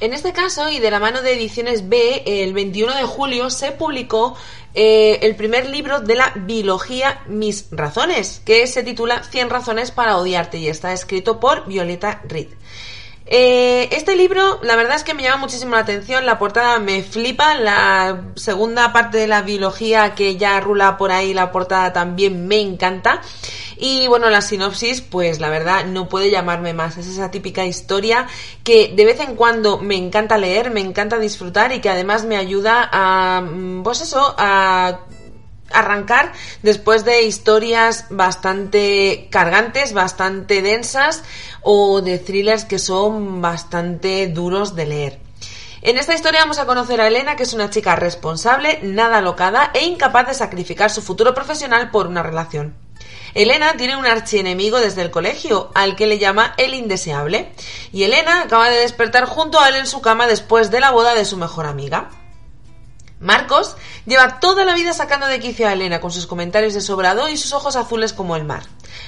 En 0.00 0.14
este 0.14 0.32
caso, 0.32 0.70
y 0.70 0.78
de 0.78 0.90
la 0.90 0.98
mano 0.98 1.20
de 1.20 1.34
Ediciones 1.34 1.90
B, 1.90 2.22
el 2.24 2.54
21 2.54 2.94
de 2.94 3.02
julio 3.02 3.50
se 3.50 3.70
publicó 3.72 4.34
eh, 4.72 5.18
el 5.20 5.36
primer 5.36 5.68
libro 5.68 6.00
de 6.00 6.14
la 6.14 6.32
biología 6.34 7.22
Mis 7.26 7.66
Razones, 7.70 8.40
que 8.46 8.66
se 8.66 8.82
titula 8.82 9.22
100 9.22 9.50
razones 9.50 9.90
para 9.90 10.16
odiarte 10.16 10.56
y 10.56 10.68
está 10.68 10.94
escrito 10.94 11.38
por 11.38 11.66
Violeta 11.66 12.22
Reed. 12.26 12.48
Eh, 13.32 13.88
este 13.92 14.16
libro, 14.16 14.58
la 14.64 14.74
verdad 14.74 14.96
es 14.96 15.04
que 15.04 15.14
me 15.14 15.22
llama 15.22 15.36
muchísimo 15.36 15.76
la 15.76 15.82
atención, 15.82 16.26
la 16.26 16.36
portada 16.36 16.80
me 16.80 17.04
flipa, 17.04 17.54
la 17.54 18.24
segunda 18.34 18.92
parte 18.92 19.18
de 19.18 19.28
la 19.28 19.42
biología 19.42 20.16
que 20.16 20.36
ya 20.36 20.58
rula 20.58 20.96
por 20.96 21.12
ahí, 21.12 21.32
la 21.32 21.52
portada 21.52 21.92
también 21.92 22.48
me 22.48 22.60
encanta. 22.60 23.22
Y 23.76 24.08
bueno, 24.08 24.28
la 24.30 24.42
sinopsis, 24.42 25.00
pues 25.00 25.38
la 25.38 25.48
verdad 25.48 25.86
no 25.86 26.08
puede 26.08 26.28
llamarme 26.32 26.74
más. 26.74 26.96
Es 26.98 27.06
esa 27.06 27.30
típica 27.30 27.64
historia 27.64 28.26
que 28.64 28.92
de 28.96 29.04
vez 29.04 29.20
en 29.20 29.36
cuando 29.36 29.78
me 29.78 29.94
encanta 29.94 30.36
leer, 30.36 30.72
me 30.72 30.80
encanta 30.80 31.20
disfrutar 31.20 31.72
y 31.72 31.80
que 31.80 31.88
además 31.88 32.24
me 32.24 32.36
ayuda 32.36 32.90
a, 32.92 33.42
mm, 33.42 33.84
pues 33.84 34.00
eso, 34.00 34.34
a 34.38 35.02
arrancar 35.72 36.32
después 36.62 37.04
de 37.04 37.22
historias 37.22 38.06
bastante 38.10 39.28
cargantes, 39.30 39.92
bastante 39.92 40.62
densas 40.62 41.22
o 41.62 42.00
de 42.00 42.18
thrillers 42.18 42.64
que 42.64 42.78
son 42.78 43.40
bastante 43.40 44.26
duros 44.28 44.74
de 44.74 44.86
leer. 44.86 45.18
En 45.82 45.96
esta 45.96 46.14
historia 46.14 46.40
vamos 46.40 46.58
a 46.58 46.66
conocer 46.66 47.00
a 47.00 47.06
Elena, 47.06 47.36
que 47.36 47.44
es 47.44 47.54
una 47.54 47.70
chica 47.70 47.96
responsable, 47.96 48.80
nada 48.82 49.18
alocada 49.18 49.70
e 49.72 49.84
incapaz 49.84 50.26
de 50.26 50.34
sacrificar 50.34 50.90
su 50.90 51.00
futuro 51.00 51.34
profesional 51.34 51.90
por 51.90 52.06
una 52.06 52.22
relación. 52.22 52.74
Elena 53.32 53.74
tiene 53.78 53.96
un 53.96 54.06
archienemigo 54.06 54.78
desde 54.78 55.00
el 55.00 55.10
colegio, 55.10 55.70
al 55.74 55.96
que 55.96 56.06
le 56.06 56.18
llama 56.18 56.52
el 56.58 56.74
indeseable, 56.74 57.52
y 57.92 58.02
Elena 58.02 58.42
acaba 58.42 58.68
de 58.68 58.80
despertar 58.80 59.24
junto 59.24 59.58
a 59.58 59.68
él 59.68 59.76
en 59.76 59.86
su 59.86 60.02
cama 60.02 60.26
después 60.26 60.70
de 60.70 60.80
la 60.80 60.90
boda 60.90 61.14
de 61.14 61.24
su 61.24 61.36
mejor 61.36 61.66
amiga. 61.66 62.10
Marcos 63.20 63.76
lleva 64.06 64.40
toda 64.40 64.64
la 64.64 64.74
vida 64.74 64.94
sacando 64.94 65.26
de 65.26 65.40
quicio 65.40 65.68
a 65.68 65.74
Elena 65.74 66.00
con 66.00 66.10
sus 66.10 66.26
comentarios 66.26 66.72
de 66.72 66.80
sobrado 66.80 67.28
y 67.28 67.36
sus 67.36 67.52
ojos 67.52 67.76
azules 67.76 68.14
como 68.14 68.34
el 68.34 68.44
mar. 68.44 68.62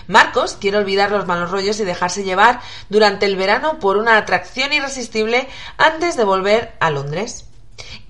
Marcos 0.06 0.58
quiere 0.60 0.76
olvidar 0.76 1.10
los 1.10 1.26
malos 1.26 1.50
rollos 1.50 1.80
y 1.80 1.84
dejarse 1.84 2.22
llevar 2.22 2.60
durante 2.90 3.24
el 3.24 3.36
verano 3.36 3.78
por 3.78 3.96
una 3.96 4.18
atracción 4.18 4.72
irresistible 4.74 5.48
antes 5.78 6.16
de 6.18 6.24
volver 6.24 6.74
a 6.78 6.90
Londres. 6.90 7.46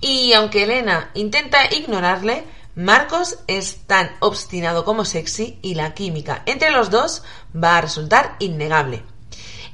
Y 0.01 0.33
aunque 0.33 0.63
Elena 0.63 1.09
intenta 1.13 1.73
ignorarle, 1.73 2.43
Marcos 2.75 3.39
es 3.47 3.87
tan 3.87 4.11
obstinado 4.19 4.83
como 4.83 5.05
sexy 5.05 5.57
y 5.61 5.75
la 5.75 5.93
química 5.93 6.43
entre 6.45 6.71
los 6.71 6.89
dos 6.89 7.23
va 7.55 7.77
a 7.77 7.81
resultar 7.81 8.35
innegable. 8.39 9.05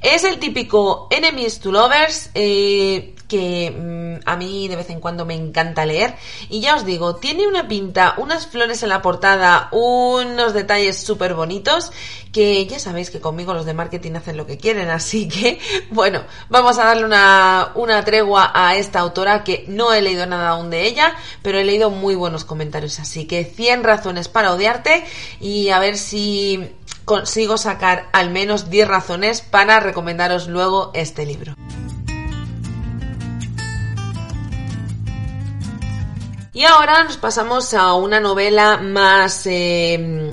Es 0.02 0.24
el 0.24 0.40
típico 0.40 1.08
enemies 1.12 1.60
to 1.60 1.72
lovers 1.72 2.30
eh, 2.34 3.16
que 3.28 3.72
mm, 3.72 4.28
a 4.28 4.36
mí 4.36 4.68
de 4.68 4.76
vez 4.76 4.90
en 4.90 5.00
cuando 5.00 5.26
me 5.26 5.36
encanta 5.36 5.86
leer. 5.86 6.16
Y 6.50 6.62
ya 6.62 6.76
os 6.76 6.86
digo, 6.86 7.16
tiene 7.16 7.48
una 7.48 7.68
pinta, 7.68 8.16
unas 8.18 8.48
flores 8.48 8.82
en 8.84 8.90
la 8.90 9.02
portada, 9.02 9.70
unos 9.72 10.54
detalles 10.54 10.98
súper 10.98 11.36
bonitos, 11.36 11.92
que 12.34 12.66
ya 12.66 12.80
sabéis 12.80 13.10
que 13.10 13.20
conmigo 13.22 13.54
los 13.54 13.66
de 13.66 13.74
marketing 13.74 14.14
hacen 14.14 14.38
lo 14.38 14.46
que 14.46 14.58
quieren, 14.58 14.90
así 14.90 15.28
que 15.28 15.60
bueno, 15.92 16.24
vamos 16.50 16.78
a 16.80 16.86
darle 16.86 17.06
una, 17.06 17.72
una 17.76 18.04
tregua 18.04 18.52
a 18.54 18.76
esta 18.76 19.00
autora 19.00 19.44
que 19.44 19.66
no 19.68 19.94
he 19.94 20.02
leído 20.02 20.26
nada 20.26 20.50
aún 20.50 20.70
de 20.70 20.86
ella, 20.86 21.16
pero 21.42 21.60
he 21.60 21.64
leído 21.64 21.90
muy 21.90 22.16
buenos 22.16 22.46
comentarios, 22.46 23.00
así 23.00 23.26
que 23.26 23.46
100 23.46 23.84
razones 23.84 24.28
para 24.28 24.52
odiarte 24.54 25.06
y 25.40 25.70
a 25.70 25.80
ver 25.80 25.98
si 25.98 26.70
consigo 27.10 27.58
sacar 27.58 28.08
al 28.14 28.30
menos 28.30 28.70
10 28.70 28.88
razones 28.88 29.42
para 29.42 29.80
recomendaros 29.80 30.48
luego 30.48 30.92
este 30.94 31.26
libro. 31.26 31.56
Y 36.54 36.66
ahora 36.66 37.04
nos 37.06 37.18
pasamos 37.18 37.74
a 37.74 37.96
una 37.96 38.20
novela 38.20 38.78
más, 38.78 39.48
eh, 39.48 40.30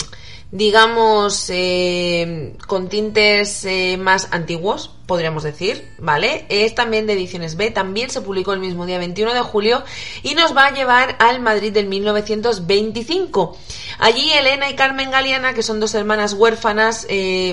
digamos, 0.50 1.47
eh, 1.49 2.59
con 2.66 2.90
tintes 2.90 3.64
eh, 3.64 3.97
más 3.99 4.28
antiguos, 4.30 4.96
podríamos 5.06 5.44
decir, 5.44 5.88
¿vale? 5.98 6.46
Es 6.48 6.75
también 6.75 7.06
de 7.06 7.12
ediciones 7.12 7.56
B, 7.56 7.70
también 7.70 8.10
se 8.10 8.20
publicó 8.20 8.52
el 8.52 8.60
mismo 8.60 8.86
día 8.86 8.98
21 8.98 9.34
de 9.34 9.40
julio 9.40 9.84
y 10.22 10.34
nos 10.34 10.56
va 10.56 10.66
a 10.66 10.72
llevar 10.72 11.16
al 11.20 11.40
Madrid 11.40 11.72
del 11.72 11.86
1925. 11.86 13.56
Allí 13.98 14.30
Elena 14.32 14.68
y 14.68 14.75
Carmen 14.75 15.10
Galeana, 15.10 15.54
que 15.54 15.62
son 15.62 15.80
dos 15.80 15.94
hermanas 15.94 16.32
huérfanas, 16.32 17.06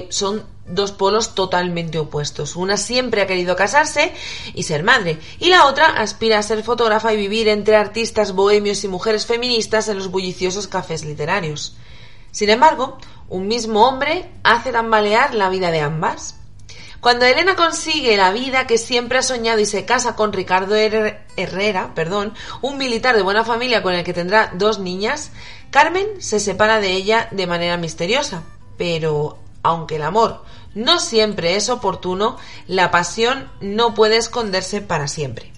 son 0.09 0.51
dos 0.65 0.91
polos 0.93 1.35
totalmente 1.35 1.99
opuestos. 1.99 2.55
Una 2.55 2.77
siempre 2.77 3.21
ha 3.21 3.27
querido 3.27 3.55
casarse 3.55 4.13
y 4.53 4.63
ser 4.63 4.83
madre, 4.83 5.19
y 5.39 5.49
la 5.49 5.65
otra 5.65 5.87
aspira 5.87 6.39
a 6.39 6.43
ser 6.43 6.63
fotógrafa 6.63 7.13
y 7.13 7.17
vivir 7.17 7.49
entre 7.49 7.75
artistas 7.75 8.31
bohemios 8.33 8.83
y 8.83 8.87
mujeres 8.87 9.25
feministas 9.25 9.89
en 9.89 9.97
los 9.97 10.09
bulliciosos 10.09 10.67
cafés 10.67 11.05
literarios. 11.05 11.75
Sin 12.31 12.49
embargo, 12.49 12.97
un 13.29 13.47
mismo 13.47 13.87
hombre 13.87 14.31
hace 14.43 14.71
tambalear 14.71 15.35
la 15.35 15.49
vida 15.49 15.69
de 15.69 15.81
ambas. 15.81 16.39
Cuando 17.03 17.25
Elena 17.25 17.57
consigue 17.57 18.15
la 18.15 18.31
vida 18.31 18.65
que 18.65 18.77
siempre 18.77 19.17
ha 19.17 19.23
soñado 19.23 19.59
y 19.59 19.65
se 19.65 19.83
casa 19.83 20.15
con 20.15 20.31
Ricardo 20.31 20.73
Herrera, 20.73 21.93
perdón, 21.93 22.33
un 22.61 22.77
militar 22.77 23.13
de 23.17 23.21
buena 23.21 23.43
familia 23.43 23.83
con 23.83 23.93
el 23.93 24.05
que 24.05 24.13
tendrá 24.13 24.53
dos 24.55 24.79
niñas, 24.79 25.31
Carmen 25.69 26.07
se 26.19 26.39
separa 26.39 26.79
de 26.79 26.93
ella 26.93 27.27
de 27.31 27.45
manera 27.45 27.75
misteriosa. 27.75 28.43
Pero 28.77 29.37
aunque 29.63 29.97
el 29.97 30.03
amor 30.03 30.45
no 30.75 30.97
siempre 30.97 31.57
es 31.57 31.67
oportuno, 31.69 32.37
la 32.67 32.89
pasión 32.89 33.51
no 33.59 33.93
puede 33.93 34.15
esconderse 34.15 34.81
para 34.81 35.09
siempre. 35.09 35.52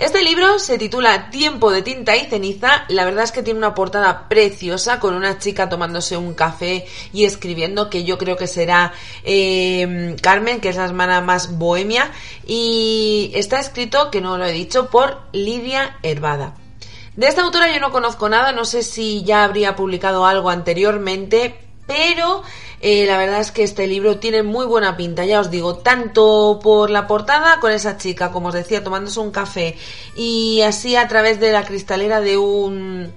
Este 0.00 0.22
libro 0.22 0.58
se 0.58 0.78
titula 0.78 1.28
Tiempo 1.28 1.70
de 1.70 1.82
tinta 1.82 2.16
y 2.16 2.24
ceniza. 2.24 2.86
La 2.88 3.04
verdad 3.04 3.24
es 3.24 3.32
que 3.32 3.42
tiene 3.42 3.58
una 3.58 3.74
portada 3.74 4.30
preciosa 4.30 4.98
con 4.98 5.14
una 5.14 5.38
chica 5.38 5.68
tomándose 5.68 6.16
un 6.16 6.32
café 6.32 6.86
y 7.12 7.26
escribiendo, 7.26 7.90
que 7.90 8.02
yo 8.02 8.16
creo 8.16 8.38
que 8.38 8.46
será 8.46 8.94
eh, 9.24 10.16
Carmen, 10.22 10.62
que 10.62 10.70
es 10.70 10.76
la 10.76 10.86
hermana 10.86 11.20
más 11.20 11.58
bohemia. 11.58 12.10
Y 12.46 13.30
está 13.34 13.60
escrito, 13.60 14.10
que 14.10 14.22
no 14.22 14.38
lo 14.38 14.46
he 14.46 14.52
dicho, 14.52 14.88
por 14.88 15.20
Lidia 15.32 15.98
Hervada. 16.02 16.54
De 17.14 17.26
esta 17.26 17.42
autora 17.42 17.70
yo 17.70 17.78
no 17.78 17.92
conozco 17.92 18.30
nada, 18.30 18.52
no 18.52 18.64
sé 18.64 18.82
si 18.82 19.22
ya 19.22 19.44
habría 19.44 19.76
publicado 19.76 20.24
algo 20.24 20.48
anteriormente, 20.48 21.60
pero 21.86 22.42
Eh, 22.82 23.04
la 23.06 23.18
verdad 23.18 23.40
es 23.40 23.52
que 23.52 23.62
este 23.62 23.86
libro 23.86 24.18
tiene 24.18 24.42
muy 24.42 24.64
buena 24.64 24.96
pinta, 24.96 25.26
ya 25.26 25.40
os 25.40 25.50
digo, 25.50 25.76
tanto 25.76 26.58
por 26.62 26.88
la 26.88 27.06
portada 27.06 27.60
con 27.60 27.72
esa 27.72 27.98
chica, 27.98 28.30
como 28.32 28.48
os 28.48 28.54
decía, 28.54 28.82
tomándose 28.82 29.20
un 29.20 29.30
café 29.30 29.76
y 30.16 30.62
así 30.62 30.96
a 30.96 31.06
través 31.06 31.40
de 31.40 31.52
la 31.52 31.64
cristalera 31.64 32.20
de 32.20 32.38
un 32.38 33.12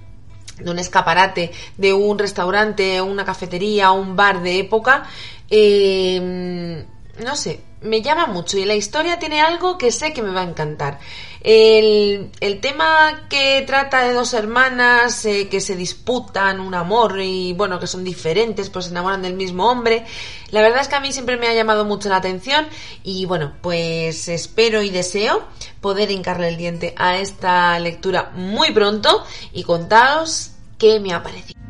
de 0.58 0.70
un 0.70 0.78
escaparate, 0.78 1.50
de 1.78 1.92
un 1.94 2.18
restaurante, 2.18 3.00
una 3.00 3.24
cafetería, 3.24 3.90
un 3.90 4.14
bar 4.16 4.42
de 4.42 4.60
época, 4.60 5.04
eh, 5.50 6.84
no 7.22 7.36
sé, 7.36 7.60
me 7.80 8.02
llama 8.02 8.26
mucho 8.26 8.58
y 8.58 8.64
la 8.64 8.74
historia 8.74 9.18
tiene 9.18 9.40
algo 9.40 9.78
que 9.78 9.92
sé 9.92 10.12
que 10.12 10.22
me 10.22 10.32
va 10.32 10.40
a 10.40 10.48
encantar. 10.48 10.98
El, 11.40 12.30
tema 12.62 13.26
que 13.28 13.62
trata 13.66 14.04
de 14.04 14.14
dos 14.14 14.32
hermanas 14.32 15.26
eh, 15.26 15.48
que 15.48 15.60
se 15.60 15.76
disputan 15.76 16.60
un 16.60 16.74
amor 16.74 17.20
y 17.20 17.52
bueno, 17.52 17.78
que 17.78 17.86
son 17.86 18.02
diferentes, 18.02 18.70
pues 18.70 18.86
se 18.86 18.90
enamoran 18.90 19.20
del 19.20 19.34
mismo 19.34 19.70
hombre, 19.70 20.06
la 20.50 20.62
verdad 20.62 20.80
es 20.80 20.88
que 20.88 20.94
a 20.94 21.00
mí 21.00 21.12
siempre 21.12 21.36
me 21.36 21.46
ha 21.48 21.54
llamado 21.54 21.84
mucho 21.84 22.08
la 22.08 22.16
atención 22.16 22.66
y 23.02 23.26
bueno, 23.26 23.52
pues 23.60 24.28
espero 24.28 24.82
y 24.82 24.88
deseo 24.88 25.44
poder 25.82 26.10
hincarle 26.10 26.48
el 26.48 26.56
diente 26.56 26.94
a 26.96 27.18
esta 27.18 27.78
lectura 27.78 28.32
muy 28.34 28.70
pronto 28.70 29.22
y 29.52 29.64
contaros 29.64 30.52
qué 30.78 31.00
me 31.00 31.12
ha 31.12 31.22
parecido. 31.22 31.63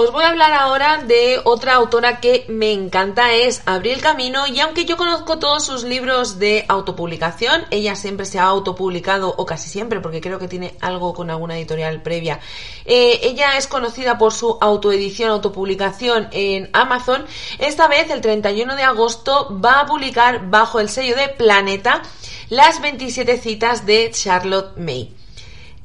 Os 0.00 0.12
voy 0.12 0.22
a 0.22 0.28
hablar 0.28 0.52
ahora 0.52 0.98
de 0.98 1.40
otra 1.42 1.74
autora 1.74 2.20
que 2.20 2.44
me 2.48 2.70
encanta, 2.70 3.32
es 3.32 3.62
Abril 3.66 4.00
Camino, 4.00 4.46
y 4.46 4.60
aunque 4.60 4.84
yo 4.84 4.96
conozco 4.96 5.40
todos 5.40 5.64
sus 5.66 5.82
libros 5.82 6.38
de 6.38 6.64
autopublicación, 6.68 7.64
ella 7.72 7.96
siempre 7.96 8.24
se 8.24 8.38
ha 8.38 8.44
autopublicado, 8.44 9.34
o 9.36 9.44
casi 9.44 9.68
siempre, 9.68 9.98
porque 9.98 10.20
creo 10.20 10.38
que 10.38 10.46
tiene 10.46 10.76
algo 10.80 11.14
con 11.14 11.30
alguna 11.30 11.58
editorial 11.58 12.00
previa. 12.00 12.38
Eh, 12.84 13.18
ella 13.24 13.56
es 13.56 13.66
conocida 13.66 14.18
por 14.18 14.32
su 14.32 14.56
autoedición, 14.60 15.30
autopublicación 15.30 16.28
en 16.30 16.70
Amazon. 16.74 17.26
Esta 17.58 17.88
vez, 17.88 18.08
el 18.10 18.20
31 18.20 18.76
de 18.76 18.84
agosto, 18.84 19.58
va 19.58 19.80
a 19.80 19.86
publicar 19.86 20.48
bajo 20.48 20.78
el 20.78 20.90
sello 20.90 21.16
de 21.16 21.26
Planeta 21.26 22.02
las 22.50 22.80
27 22.80 23.36
citas 23.38 23.84
de 23.84 24.12
Charlotte 24.12 24.76
May. 24.76 25.12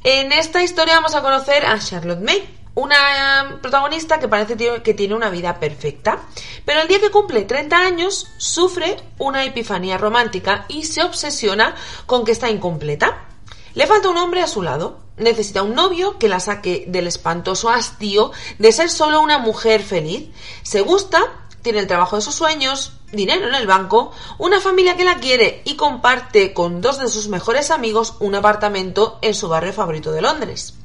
En 0.04 0.32
esta 0.32 0.62
historia 0.62 0.98
vamos 0.98 1.16
a 1.16 1.24
conocer 1.24 1.66
a 1.66 1.80
Charlotte 1.80 2.22
May 2.22 2.63
una 2.76 3.60
protagonista 3.62 4.20
que 4.20 4.28
parece 4.28 4.58
que 4.82 4.94
tiene 4.94 5.14
una 5.14 5.30
vida 5.30 5.60
perfecta, 5.60 6.24
pero 6.66 6.82
el 6.82 6.88
día 6.88 7.00
que 7.00 7.12
cumple 7.12 7.44
30 7.44 7.78
años 7.78 8.28
sufre 8.38 8.98
una 9.20 9.46
epifanía 9.46 9.98
romántica 9.98 10.66
y 10.68 10.86
se 10.86 11.04
obsesiona 11.04 11.76
con 12.06 12.26
que 12.26 12.32
está 12.32 12.50
incompleta. 12.50 13.28
Le 13.76 13.88
falta 13.88 14.10
un 14.10 14.18
hombre 14.18 14.42
a 14.42 14.48
su 14.48 14.62
lado, 14.62 15.00
necesita 15.18 15.64
un 15.64 15.76
novio 15.76 16.18
que 16.18 16.30
la 16.30 16.40
saque 16.40 16.86
del 16.88 17.08
espantoso 17.08 17.70
hastío 17.70 18.32
de 18.60 18.72
ser 18.72 18.90
solo 18.90 19.22
una 19.22 19.40
mujer 19.40 19.84
feliz. 19.84 20.30
Se 20.64 20.82
gusta, 20.82 21.20
tiene 21.62 21.80
el 21.80 21.88
trabajo 21.88 22.16
de 22.16 22.22
sus 22.22 22.36
sueños, 22.36 22.94
dinero 23.12 23.48
en 23.48 23.56
el 23.56 23.68
banco, 23.68 24.12
una 24.38 24.60
familia 24.60 24.98
que 24.98 25.06
la 25.06 25.18
quiere 25.20 25.62
y 25.66 25.76
comparte 25.76 26.54
con 26.54 26.82
dos 26.82 27.00
de 27.00 27.10
sus 27.10 27.30
mejores 27.30 27.72
amigos 27.72 28.16
un 28.20 28.36
apartamento 28.36 29.18
en 29.22 29.34
su 29.34 29.48
barrio 29.48 29.74
favorito 29.74 30.12
de 30.12 30.22
Londres. 30.22 30.76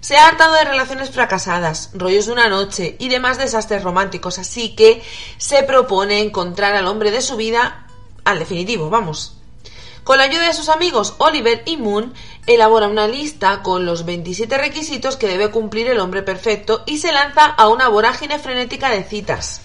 Se 0.00 0.16
ha 0.16 0.28
hartado 0.28 0.54
de 0.54 0.64
relaciones 0.64 1.10
fracasadas, 1.10 1.90
rollos 1.94 2.26
de 2.26 2.32
una 2.32 2.48
noche 2.48 2.96
y 2.98 3.08
demás 3.08 3.38
desastres 3.38 3.82
románticos, 3.82 4.38
así 4.38 4.76
que 4.76 5.02
se 5.38 5.62
propone 5.64 6.20
encontrar 6.20 6.74
al 6.74 6.86
hombre 6.86 7.10
de 7.10 7.20
su 7.20 7.36
vida, 7.36 7.86
al 8.24 8.38
definitivo, 8.38 8.90
vamos. 8.90 9.38
Con 10.08 10.16
la 10.16 10.24
ayuda 10.24 10.46
de 10.46 10.54
sus 10.54 10.70
amigos 10.70 11.16
Oliver 11.18 11.62
y 11.66 11.76
Moon, 11.76 12.14
elabora 12.46 12.88
una 12.88 13.06
lista 13.06 13.62
con 13.62 13.84
los 13.84 14.06
27 14.06 14.56
requisitos 14.56 15.16
que 15.16 15.26
debe 15.26 15.50
cumplir 15.50 15.88
el 15.88 16.00
hombre 16.00 16.22
perfecto 16.22 16.82
y 16.86 16.96
se 16.96 17.12
lanza 17.12 17.44
a 17.44 17.68
una 17.68 17.88
vorágine 17.88 18.38
frenética 18.38 18.88
de 18.88 19.04
citas, 19.04 19.60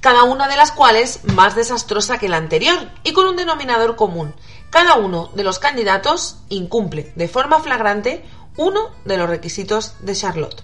cada 0.00 0.24
una 0.24 0.48
de 0.48 0.56
las 0.56 0.72
cuales 0.72 1.20
más 1.22 1.54
desastrosa 1.54 2.18
que 2.18 2.28
la 2.28 2.38
anterior 2.38 2.90
y 3.04 3.12
con 3.12 3.26
un 3.26 3.36
denominador 3.36 3.94
común. 3.94 4.34
Cada 4.70 4.94
uno 4.94 5.30
de 5.34 5.44
los 5.44 5.60
candidatos 5.60 6.38
incumple 6.48 7.12
de 7.14 7.28
forma 7.28 7.60
flagrante 7.60 8.24
uno 8.60 8.90
de 9.06 9.16
los 9.16 9.28
requisitos 9.28 9.94
de 10.00 10.14
Charlotte. 10.14 10.62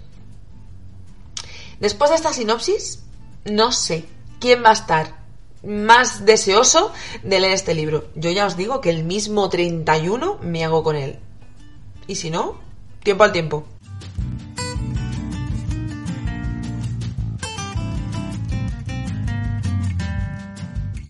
Después 1.80 2.10
de 2.10 2.16
esta 2.16 2.34
sinopsis, 2.34 3.02
no 3.46 3.72
sé 3.72 4.04
quién 4.38 4.62
va 4.62 4.68
a 4.68 4.74
estar 4.74 5.16
más 5.64 6.26
deseoso 6.26 6.92
de 7.22 7.40
leer 7.40 7.54
este 7.54 7.74
libro. 7.74 8.08
Yo 8.14 8.30
ya 8.30 8.44
os 8.44 8.56
digo 8.58 8.82
que 8.82 8.90
el 8.90 9.02
mismo 9.02 9.48
31 9.48 10.38
me 10.42 10.62
hago 10.62 10.82
con 10.82 10.94
él. 10.94 11.18
Y 12.06 12.16
si 12.16 12.30
no, 12.30 12.60
tiempo 13.02 13.24
al 13.24 13.32
tiempo. 13.32 13.66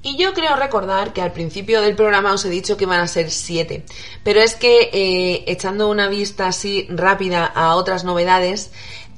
Y 0.07 0.17
yo 0.17 0.35
creo 0.35 0.55
recordar 0.55 1.13
que 1.13 1.21
al 1.21 1.33
principio 1.33 1.83
del 1.83 1.97
programa 1.97 2.33
os 2.33 2.45
he 2.45 2.49
dicho 2.49 2.77
que 2.77 2.87
van 2.87 3.01
a 3.01 3.09
ser 3.09 3.29
siete, 3.29 3.85
pero 4.23 4.41
es 4.41 4.55
que 4.55 4.89
eh, 4.93 5.43
echando 5.49 5.91
una 5.91 6.07
vista 6.07 6.47
así 6.47 6.87
rápida 6.89 7.45
a 7.45 7.75
otras 7.75 8.05
novedades, 8.05 8.71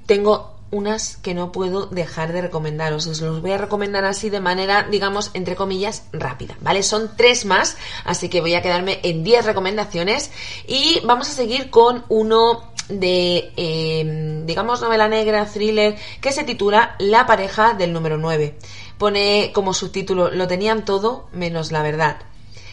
tengo 0.07 0.55
unas 0.71 1.19
que 1.19 1.35
no 1.35 1.53
puedo 1.53 1.89
dejar 1.89 2.33
de 2.33 2.41
recomendaros. 2.41 3.07
Os 3.07 3.21
los 3.21 3.43
voy 3.43 3.51
a 3.51 3.59
recomendar 3.59 4.07
así 4.07 4.31
de 4.31 4.41
manera, 4.41 4.89
digamos, 4.91 5.31
entre 5.35 5.57
comillas, 5.57 6.05
rápida, 6.11 6.57
¿vale? 6.63 6.83
Son 6.83 7.11
tres 7.19 7.45
más, 7.45 7.77
así 8.05 8.31
que 8.31 8.41
voy 8.41 8.55
a 8.55 8.63
quedarme 8.63 8.99
en 9.03 9.23
diez 9.25 9.45
recomendaciones 9.45 10.31
y 10.67 11.01
vamos 11.05 11.29
a 11.29 11.33
seguir 11.33 11.69
con 11.69 12.07
uno 12.09 12.73
de, 12.89 13.53
eh, 13.59 14.43
digamos, 14.47 14.81
novela 14.81 15.07
negra, 15.07 15.45
thriller, 15.45 15.97
que 16.23 16.33
se 16.33 16.45
titula 16.45 16.97
La 16.99 17.27
pareja 17.27 17.75
del 17.75 17.93
número 17.93 18.17
9 18.17 18.57
pone 18.99 19.53
como 19.55 19.73
subtítulo 19.73 20.31
Lo 20.31 20.47
tenían 20.47 20.85
todo 20.85 21.29
menos 21.33 21.73
la 21.73 21.83
verdad. 21.83 22.19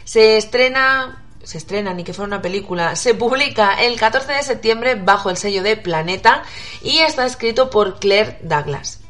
Se 0.03 0.37
estrena, 0.37 1.23
se 1.43 1.57
estrena 1.57 1.93
ni 1.93 2.03
que 2.03 2.13
fuera 2.13 2.27
una 2.27 2.41
película, 2.41 2.95
se 2.95 3.13
publica 3.13 3.73
el 3.75 3.99
14 3.99 4.33
de 4.33 4.43
septiembre 4.43 4.95
bajo 4.95 5.29
el 5.29 5.37
sello 5.37 5.63
de 5.63 5.77
Planeta 5.77 6.43
y 6.83 6.99
está 6.99 7.25
escrito 7.25 7.69
por 7.69 7.99
Claire 7.99 8.39
Douglas. 8.41 9.04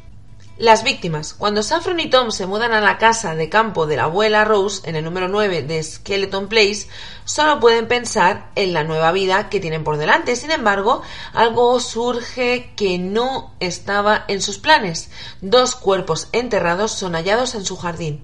Las 0.58 0.86
víctimas. 0.86 1.34
Cuando 1.34 1.64
Saffron 1.64 2.00
y 2.00 2.10
Tom 2.10 2.32
se 2.32 2.46
mudan 2.46 2.72
a 2.72 2.80
la 2.80 2.98
casa 2.98 3.36
de 3.36 3.50
campo 3.50 3.88
de 3.88 3.98
la 3.98 4.06
abuela 4.06 4.46
Rose 4.46 4.90
en 4.90 4.96
el 4.96 5.04
número 5.04 5.28
9 5.28 5.64
de 5.64 5.84
Skeleton 5.84 6.48
Place, 6.48 6.88
solo 7.26 7.60
pueden 7.60 7.90
pensar 7.90 8.52
en 8.56 8.74
la 8.74 8.86
nueva 8.86 9.12
vida 9.12 9.50
que 9.50 9.60
tienen 9.60 9.84
por 9.84 9.98
delante. 9.98 10.38
Sin 10.38 10.52
embargo, 10.52 11.02
algo 11.34 11.78
surge 11.82 12.72
que 12.78 12.98
no 12.98 13.54
estaba 13.60 14.24
en 14.30 14.42
sus 14.42 14.58
planes. 14.58 15.10
Dos 15.42 15.76
cuerpos 15.76 16.30
enterrados 16.32 16.94
son 16.94 17.16
hallados 17.16 17.54
en 17.56 17.66
su 17.66 17.76
jardín. 17.76 18.24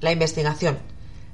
La 0.00 0.12
investigación. 0.12 0.78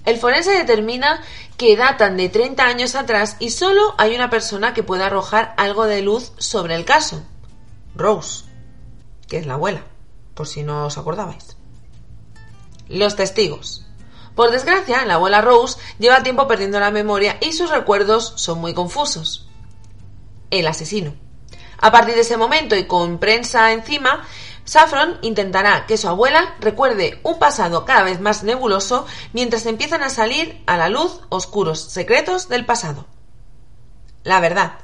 El 0.04 0.18
forense 0.18 0.50
determina 0.50 1.22
que 1.56 1.76
datan 1.76 2.16
de 2.16 2.28
30 2.28 2.66
años 2.66 2.96
atrás 2.96 3.36
y 3.38 3.50
solo 3.50 3.94
hay 3.98 4.16
una 4.16 4.30
persona 4.30 4.74
que 4.74 4.82
puede 4.82 5.04
arrojar 5.04 5.54
algo 5.58 5.86
de 5.86 6.02
luz 6.02 6.32
sobre 6.38 6.74
el 6.74 6.84
caso. 6.84 7.22
Rose, 7.94 8.46
que 9.28 9.36
es 9.36 9.46
la 9.46 9.54
abuela 9.54 9.91
por 10.34 10.46
si 10.46 10.62
no 10.62 10.86
os 10.86 10.98
acordabais. 10.98 11.56
Los 12.88 13.16
testigos. 13.16 13.86
Por 14.34 14.50
desgracia, 14.50 15.04
la 15.04 15.14
abuela 15.14 15.40
Rose 15.40 15.78
lleva 15.98 16.22
tiempo 16.22 16.46
perdiendo 16.46 16.80
la 16.80 16.90
memoria 16.90 17.36
y 17.40 17.52
sus 17.52 17.70
recuerdos 17.70 18.32
son 18.36 18.60
muy 18.60 18.74
confusos. 18.74 19.48
El 20.50 20.66
asesino. 20.66 21.14
A 21.78 21.90
partir 21.90 22.14
de 22.14 22.20
ese 22.20 22.36
momento 22.36 22.76
y 22.76 22.86
con 22.86 23.18
prensa 23.18 23.72
encima, 23.72 24.24
Saffron 24.64 25.18
intentará 25.22 25.86
que 25.86 25.96
su 25.96 26.08
abuela 26.08 26.54
recuerde 26.60 27.18
un 27.24 27.38
pasado 27.38 27.84
cada 27.84 28.04
vez 28.04 28.20
más 28.20 28.44
nebuloso 28.44 29.06
mientras 29.32 29.66
empiezan 29.66 30.02
a 30.02 30.10
salir 30.10 30.62
a 30.66 30.76
la 30.76 30.88
luz 30.88 31.20
oscuros 31.28 31.80
secretos 31.80 32.48
del 32.48 32.64
pasado. 32.64 33.06
La 34.22 34.40
verdad. 34.40 34.78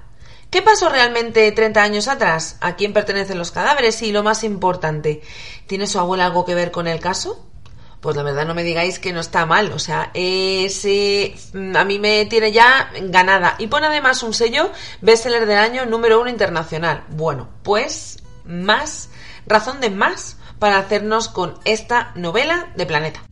¿Qué 0.51 0.63
pasó 0.63 0.89
realmente 0.89 1.53
30 1.53 1.83
años 1.83 2.09
atrás? 2.09 2.57
¿A 2.61 2.75
quién 2.75 2.95
pertenecen 2.95 3.37
los 3.37 3.51
cadáveres? 3.51 4.01
Y 4.01 4.13
lo 4.13 4.23
más 4.23 4.45
importante, 4.45 5.21
¿tiene 5.67 5.87
su 5.87 5.99
abuela 5.99 6.25
algo 6.25 6.47
que 6.47 6.55
ver 6.55 6.71
con 6.71 6.87
el 6.87 7.01
caso? 7.01 7.45
Pues 8.01 8.17
la 8.17 8.23
verdad 8.23 8.47
no 8.47 8.55
me 8.55 8.63
digáis 8.63 8.99
que 8.99 9.13
no 9.13 9.21
está 9.21 9.45
mal, 9.45 9.73
o 9.73 9.79
sea, 9.79 10.11
ese 10.15 11.35
a 11.75 11.85
mí 11.85 11.99
me 11.99 12.25
tiene 12.27 12.53
ya 12.53 12.91
ganada 13.03 13.57
y 13.59 13.67
pone 13.67 13.89
además 13.89 14.23
un 14.23 14.33
sello 14.33 14.71
bestseller 15.01 15.47
del 15.47 15.59
año 15.59 15.85
número 15.85 16.21
uno 16.21 16.31
internacional. 16.31 17.05
Bueno, 17.11 17.49
pues 17.63 18.23
más, 18.45 19.11
razón 19.47 19.81
de 19.81 19.91
más 19.91 20.37
para 20.59 20.79
hacernos 20.79 21.29
con 21.29 21.59
esta 21.65 22.13
novela 22.15 22.73
de 22.77 22.87
Planeta. 22.87 23.28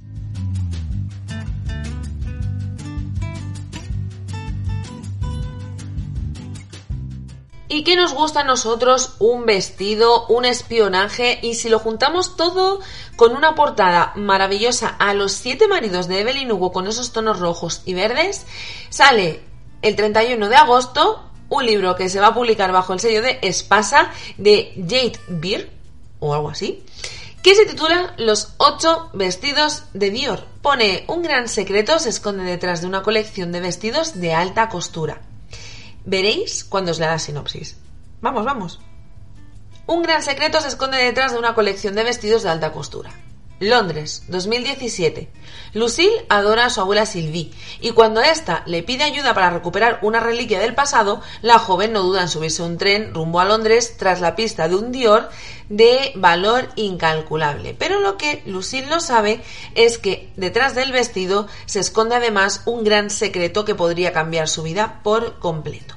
¿Y 7.68 7.82
qué 7.82 7.96
nos 7.96 8.12
gusta 8.12 8.40
a 8.40 8.44
nosotros? 8.44 9.14
Un 9.18 9.44
vestido, 9.44 10.26
un 10.28 10.44
espionaje 10.44 11.40
y 11.42 11.54
si 11.54 11.68
lo 11.68 11.80
juntamos 11.80 12.36
todo 12.36 12.80
con 13.16 13.34
una 13.34 13.56
portada 13.56 14.12
maravillosa 14.14 14.88
a 14.88 15.14
los 15.14 15.32
siete 15.32 15.66
maridos 15.66 16.06
de 16.06 16.20
Evelyn 16.20 16.52
Hugo 16.52 16.70
con 16.70 16.86
esos 16.86 17.12
tonos 17.12 17.40
rojos 17.40 17.82
y 17.84 17.94
verdes, 17.94 18.46
sale 18.88 19.42
el 19.82 19.96
31 19.96 20.48
de 20.48 20.56
agosto 20.56 21.22
un 21.48 21.66
libro 21.66 21.96
que 21.96 22.08
se 22.08 22.20
va 22.20 22.28
a 22.28 22.34
publicar 22.34 22.70
bajo 22.70 22.92
el 22.92 23.00
sello 23.00 23.20
de 23.20 23.40
Espasa 23.42 24.12
de 24.38 24.72
Jade 24.76 25.18
Beer 25.28 25.70
o 26.20 26.34
algo 26.34 26.50
así 26.50 26.84
que 27.46 27.54
se 27.54 27.64
titula 27.64 28.12
Los 28.16 28.54
ocho 28.56 29.08
vestidos 29.12 29.84
de 29.92 30.10
Dior. 30.10 30.44
Pone 30.62 31.04
un 31.06 31.22
gran 31.22 31.46
secreto 31.46 32.00
se 32.00 32.08
esconde 32.08 32.42
detrás 32.42 32.80
de 32.80 32.88
una 32.88 33.04
colección 33.04 33.52
de 33.52 33.60
vestidos 33.60 34.20
de 34.20 34.34
alta 34.34 34.68
costura. 34.68 35.20
Veréis 36.06 36.64
cuando 36.64 36.92
os 36.92 36.98
lea 36.98 37.10
la 37.10 37.18
sinopsis. 37.18 37.76
Vamos, 38.20 38.44
vamos. 38.44 38.80
Un 39.86 40.02
gran 40.02 40.22
secreto 40.22 40.60
se 40.60 40.68
esconde 40.68 40.98
detrás 40.98 41.32
de 41.32 41.38
una 41.38 41.54
colección 41.54 41.94
de 41.94 42.04
vestidos 42.04 42.44
de 42.44 42.50
alta 42.50 42.72
costura. 42.72 43.12
Londres, 43.58 44.24
2017. 44.28 45.30
Lucille 45.72 46.26
adora 46.28 46.66
a 46.66 46.70
su 46.70 46.82
abuela 46.82 47.06
Sylvie 47.06 47.50
y 47.80 47.92
cuando 47.92 48.20
ésta 48.20 48.62
le 48.66 48.82
pide 48.82 49.04
ayuda 49.04 49.32
para 49.32 49.48
recuperar 49.48 49.98
una 50.02 50.20
reliquia 50.20 50.60
del 50.60 50.74
pasado, 50.74 51.22
la 51.40 51.58
joven 51.58 51.92
no 51.92 52.02
duda 52.02 52.22
en 52.22 52.28
subirse 52.28 52.62
a 52.62 52.66
un 52.66 52.76
tren 52.76 53.14
rumbo 53.14 53.40
a 53.40 53.46
Londres 53.46 53.96
tras 53.96 54.20
la 54.20 54.36
pista 54.36 54.68
de 54.68 54.76
un 54.76 54.92
Dior 54.92 55.30
de 55.70 56.12
valor 56.16 56.68
incalculable. 56.76 57.74
Pero 57.78 58.00
lo 58.00 58.18
que 58.18 58.42
Lucille 58.44 58.88
no 58.88 59.00
sabe 59.00 59.42
es 59.74 59.96
que 59.96 60.30
detrás 60.36 60.74
del 60.74 60.92
vestido 60.92 61.48
se 61.64 61.80
esconde 61.80 62.14
además 62.14 62.62
un 62.66 62.84
gran 62.84 63.08
secreto 63.08 63.64
que 63.64 63.74
podría 63.74 64.12
cambiar 64.12 64.48
su 64.48 64.62
vida 64.62 65.00
por 65.02 65.38
completo. 65.38 65.95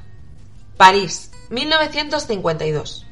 París, 0.80 1.30
1952. 1.50 3.06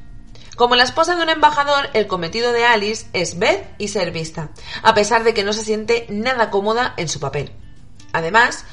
Como 0.56 0.74
la 0.74 0.84
esposa 0.84 1.16
de 1.16 1.22
un 1.22 1.28
embajador, 1.28 1.90
el 1.92 2.06
cometido 2.06 2.50
de 2.52 2.64
Alice 2.64 3.08
es 3.12 3.38
ver 3.38 3.74
y 3.76 3.88
ser 3.88 4.10
vista, 4.10 4.48
a 4.82 4.94
pesar 4.94 5.22
de 5.22 5.34
que 5.34 5.44
no 5.44 5.52
se 5.52 5.66
siente 5.66 6.06
nada 6.08 6.48
cómoda 6.48 6.94
en 6.96 7.10
su 7.10 7.20
papel. 7.20 7.52
Además, 8.14 8.64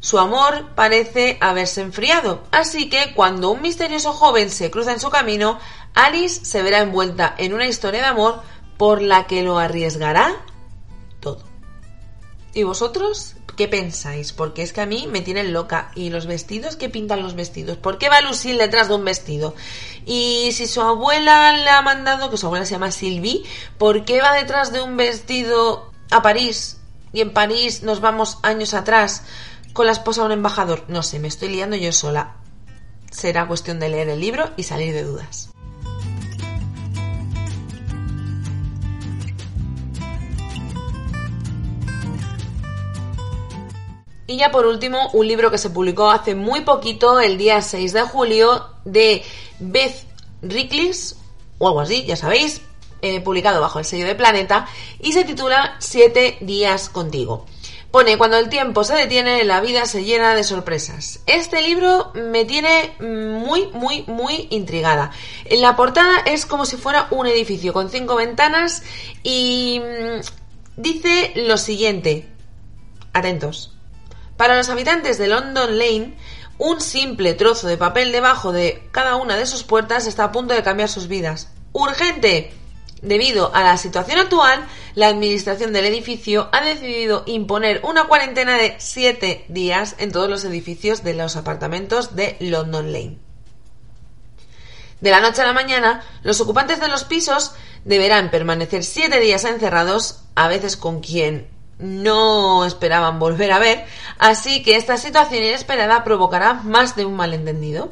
su 0.00 0.18
amor 0.18 0.74
parece 0.74 1.38
haberse 1.40 1.82
enfriado, 1.82 2.42
así 2.50 2.88
que 2.90 3.14
cuando 3.14 3.48
un 3.52 3.62
misterioso 3.62 4.12
joven 4.12 4.50
se 4.50 4.72
cruza 4.72 4.90
en 4.90 4.98
su 4.98 5.08
camino, 5.08 5.60
Alice 5.94 6.44
se 6.44 6.62
verá 6.62 6.80
envuelta 6.80 7.36
en 7.38 7.54
una 7.54 7.68
historia 7.68 8.00
de 8.00 8.08
amor 8.08 8.42
por 8.76 9.02
la 9.02 9.28
que 9.28 9.44
lo 9.44 9.56
arriesgará. 9.56 10.34
¿Y 12.54 12.64
vosotros? 12.64 13.34
¿Qué 13.56 13.68
pensáis? 13.68 14.32
Porque 14.32 14.62
es 14.62 14.72
que 14.72 14.80
a 14.80 14.86
mí 14.86 15.06
me 15.10 15.22
tienen 15.22 15.52
loca. 15.52 15.90
¿Y 15.94 16.10
los 16.10 16.26
vestidos? 16.26 16.76
¿Qué 16.76 16.88
pintan 16.88 17.22
los 17.22 17.34
vestidos? 17.34 17.78
¿Por 17.78 17.98
qué 17.98 18.08
va 18.08 18.20
Lucille 18.20 18.58
detrás 18.58 18.88
de 18.88 18.94
un 18.94 19.04
vestido? 19.04 19.54
Y 20.04 20.50
si 20.52 20.66
su 20.66 20.80
abuela 20.80 21.52
le 21.52 21.68
ha 21.68 21.80
mandado, 21.82 22.30
que 22.30 22.36
su 22.36 22.46
abuela 22.46 22.66
se 22.66 22.72
llama 22.72 22.90
Sylvie, 22.90 23.42
¿por 23.78 24.04
qué 24.04 24.20
va 24.20 24.34
detrás 24.34 24.72
de 24.72 24.82
un 24.82 24.96
vestido 24.96 25.90
a 26.10 26.22
París? 26.22 26.78
Y 27.12 27.20
en 27.20 27.32
París 27.32 27.82
nos 27.82 28.00
vamos 28.00 28.38
años 28.42 28.74
atrás 28.74 29.22
con 29.72 29.86
la 29.86 29.92
esposa 29.92 30.22
de 30.22 30.26
un 30.26 30.32
embajador. 30.32 30.84
No 30.88 31.02
sé, 31.02 31.18
me 31.18 31.28
estoy 31.28 31.48
liando 31.48 31.76
yo 31.76 31.92
sola. 31.92 32.36
Será 33.10 33.46
cuestión 33.46 33.78
de 33.78 33.90
leer 33.90 34.08
el 34.08 34.20
libro 34.20 34.50
y 34.56 34.62
salir 34.62 34.94
de 34.94 35.04
dudas. 35.04 35.51
Y 44.32 44.38
ya 44.38 44.50
por 44.50 44.64
último, 44.64 45.10
un 45.12 45.28
libro 45.28 45.50
que 45.50 45.58
se 45.58 45.68
publicó 45.68 46.10
hace 46.10 46.34
muy 46.34 46.62
poquito, 46.62 47.20
el 47.20 47.36
día 47.36 47.60
6 47.60 47.92
de 47.92 48.00
julio, 48.00 48.66
de 48.86 49.22
Beth 49.60 50.06
Ricklis, 50.40 51.16
o 51.58 51.68
algo 51.68 51.80
así, 51.80 52.04
ya 52.06 52.16
sabéis, 52.16 52.62
eh, 53.02 53.20
publicado 53.20 53.60
bajo 53.60 53.78
el 53.78 53.84
sello 53.84 54.06
de 54.06 54.14
Planeta, 54.14 54.66
y 55.00 55.12
se 55.12 55.24
titula 55.24 55.76
Siete 55.80 56.38
días 56.40 56.88
contigo. 56.88 57.44
Pone, 57.90 58.16
cuando 58.16 58.38
el 58.38 58.48
tiempo 58.48 58.84
se 58.84 58.94
detiene, 58.94 59.44
la 59.44 59.60
vida 59.60 59.84
se 59.84 60.02
llena 60.02 60.34
de 60.34 60.44
sorpresas. 60.44 61.20
Este 61.26 61.60
libro 61.60 62.10
me 62.14 62.46
tiene 62.46 62.96
muy, 63.00 63.66
muy, 63.74 64.04
muy 64.06 64.46
intrigada. 64.48 65.10
En 65.44 65.60
la 65.60 65.76
portada 65.76 66.20
es 66.24 66.46
como 66.46 66.64
si 66.64 66.78
fuera 66.78 67.06
un 67.10 67.26
edificio 67.26 67.74
con 67.74 67.90
cinco 67.90 68.16
ventanas 68.16 68.82
y 69.22 69.78
mm, 69.78 70.80
dice 70.80 71.34
lo 71.36 71.58
siguiente. 71.58 72.30
Atentos. 73.12 73.72
Para 74.42 74.56
los 74.56 74.70
habitantes 74.70 75.18
de 75.18 75.28
London 75.28 75.78
Lane, 75.78 76.16
un 76.58 76.80
simple 76.80 77.34
trozo 77.34 77.68
de 77.68 77.76
papel 77.76 78.10
debajo 78.10 78.50
de 78.50 78.82
cada 78.90 79.14
una 79.14 79.36
de 79.36 79.46
sus 79.46 79.62
puertas 79.62 80.08
está 80.08 80.24
a 80.24 80.32
punto 80.32 80.52
de 80.52 80.64
cambiar 80.64 80.88
sus 80.88 81.06
vidas. 81.06 81.52
¡Urgente! 81.70 82.52
Debido 83.02 83.54
a 83.54 83.62
la 83.62 83.76
situación 83.76 84.18
actual, 84.18 84.66
la 84.96 85.06
administración 85.06 85.72
del 85.72 85.84
edificio 85.84 86.48
ha 86.50 86.60
decidido 86.60 87.22
imponer 87.26 87.82
una 87.84 88.08
cuarentena 88.08 88.58
de 88.58 88.74
siete 88.80 89.44
días 89.46 89.94
en 89.98 90.10
todos 90.10 90.28
los 90.28 90.44
edificios 90.44 91.04
de 91.04 91.14
los 91.14 91.36
apartamentos 91.36 92.16
de 92.16 92.36
London 92.40 92.92
Lane. 92.92 93.18
De 95.00 95.10
la 95.12 95.20
noche 95.20 95.42
a 95.42 95.46
la 95.46 95.52
mañana, 95.52 96.02
los 96.24 96.40
ocupantes 96.40 96.80
de 96.80 96.88
los 96.88 97.04
pisos 97.04 97.54
deberán 97.84 98.32
permanecer 98.32 98.82
siete 98.82 99.20
días 99.20 99.44
encerrados, 99.44 100.24
a 100.34 100.48
veces 100.48 100.76
con 100.76 100.98
quien 100.98 101.51
no 101.82 102.64
esperaban 102.64 103.18
volver 103.18 103.52
a 103.52 103.58
ver, 103.58 103.84
así 104.18 104.62
que 104.62 104.76
esta 104.76 104.96
situación 104.96 105.42
inesperada 105.42 106.04
provocará 106.04 106.54
más 106.54 106.96
de 106.96 107.04
un 107.04 107.16
malentendido. 107.16 107.90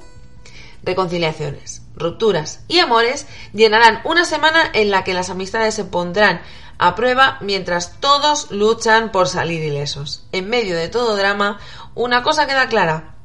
Reconciliaciones, 0.83 1.83
rupturas 1.95 2.61
y 2.67 2.79
amores 2.79 3.27
llenarán 3.53 4.01
una 4.05 4.25
semana 4.25 4.71
en 4.73 4.91
la 4.91 5.05
que 5.05 5.13
las 5.13 5.29
amistades 5.29 5.75
se 5.75 5.85
pondrán 5.85 6.41
a 6.79 6.95
prueba 6.95 7.37
mientras 7.43 8.01
todos 8.01 8.51
luchan 8.51 9.13
por 9.13 9.29
salir 9.29 9.63
ilesos. 9.63 10.25
En 10.33 10.49
medio 10.49 10.77
de 10.77 10.89
todo 10.89 11.17
drama, 11.17 11.61
una 11.95 12.23
cosa 12.23 12.47
queda 12.47 12.69
clara. 12.69 13.17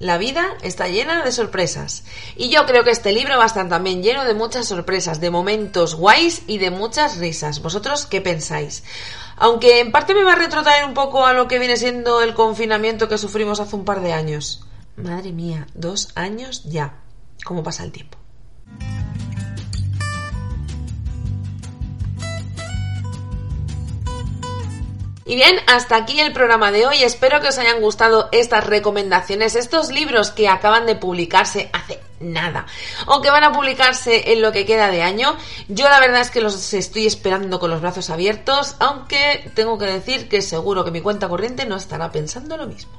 La 0.00 0.18
vida 0.18 0.54
está 0.62 0.88
llena 0.88 1.22
de 1.22 1.30
sorpresas. 1.30 2.02
Y 2.36 2.48
yo 2.48 2.66
creo 2.66 2.82
que 2.82 2.90
este 2.90 3.12
libro 3.12 3.38
va 3.38 3.44
a 3.44 3.46
estar 3.46 3.68
también 3.68 4.02
lleno 4.02 4.24
de 4.24 4.34
muchas 4.34 4.66
sorpresas, 4.66 5.20
de 5.20 5.30
momentos 5.30 5.94
guays 5.94 6.42
y 6.48 6.58
de 6.58 6.72
muchas 6.72 7.18
risas. 7.18 7.62
¿Vosotros 7.62 8.06
qué 8.06 8.20
pensáis? 8.20 8.82
Aunque 9.36 9.80
en 9.80 9.92
parte 9.92 10.14
me 10.14 10.24
va 10.24 10.32
a 10.32 10.36
retrotraer 10.36 10.84
un 10.84 10.94
poco 10.94 11.26
a 11.26 11.32
lo 11.32 11.48
que 11.48 11.58
viene 11.58 11.76
siendo 11.76 12.22
el 12.22 12.34
confinamiento 12.34 13.08
que 13.08 13.18
sufrimos 13.18 13.60
hace 13.60 13.76
un 13.76 13.84
par 13.84 14.00
de 14.00 14.12
años. 14.12 14.66
Madre 14.96 15.32
mía, 15.32 15.66
dos 15.74 16.10
años 16.14 16.64
ya. 16.64 16.94
¿Cómo 17.44 17.62
pasa 17.62 17.84
el 17.84 17.92
tiempo? 17.92 18.18
Y 25.26 25.36
bien, 25.36 25.56
hasta 25.66 25.96
aquí 25.96 26.20
el 26.20 26.32
programa 26.32 26.70
de 26.70 26.86
hoy. 26.86 27.02
Espero 27.02 27.40
que 27.40 27.48
os 27.48 27.58
hayan 27.58 27.80
gustado 27.80 28.28
estas 28.30 28.66
recomendaciones, 28.66 29.56
estos 29.56 29.90
libros 29.90 30.30
que 30.30 30.48
acaban 30.48 30.84
de 30.84 30.96
publicarse 30.96 31.70
hace 31.72 31.98
nada. 32.24 32.66
Aunque 33.06 33.30
van 33.30 33.44
a 33.44 33.52
publicarse 33.52 34.32
en 34.32 34.42
lo 34.42 34.52
que 34.52 34.66
queda 34.66 34.90
de 34.90 35.02
año, 35.02 35.36
yo 35.68 35.88
la 35.88 36.00
verdad 36.00 36.20
es 36.20 36.30
que 36.30 36.40
los 36.40 36.72
estoy 36.74 37.06
esperando 37.06 37.60
con 37.60 37.70
los 37.70 37.80
brazos 37.80 38.10
abiertos, 38.10 38.76
aunque 38.78 39.50
tengo 39.54 39.78
que 39.78 39.86
decir 39.86 40.28
que 40.28 40.42
seguro 40.42 40.84
que 40.84 40.90
mi 40.90 41.00
cuenta 41.00 41.28
corriente 41.28 41.66
no 41.66 41.76
estará 41.76 42.10
pensando 42.10 42.56
lo 42.56 42.66
mismo. 42.66 42.92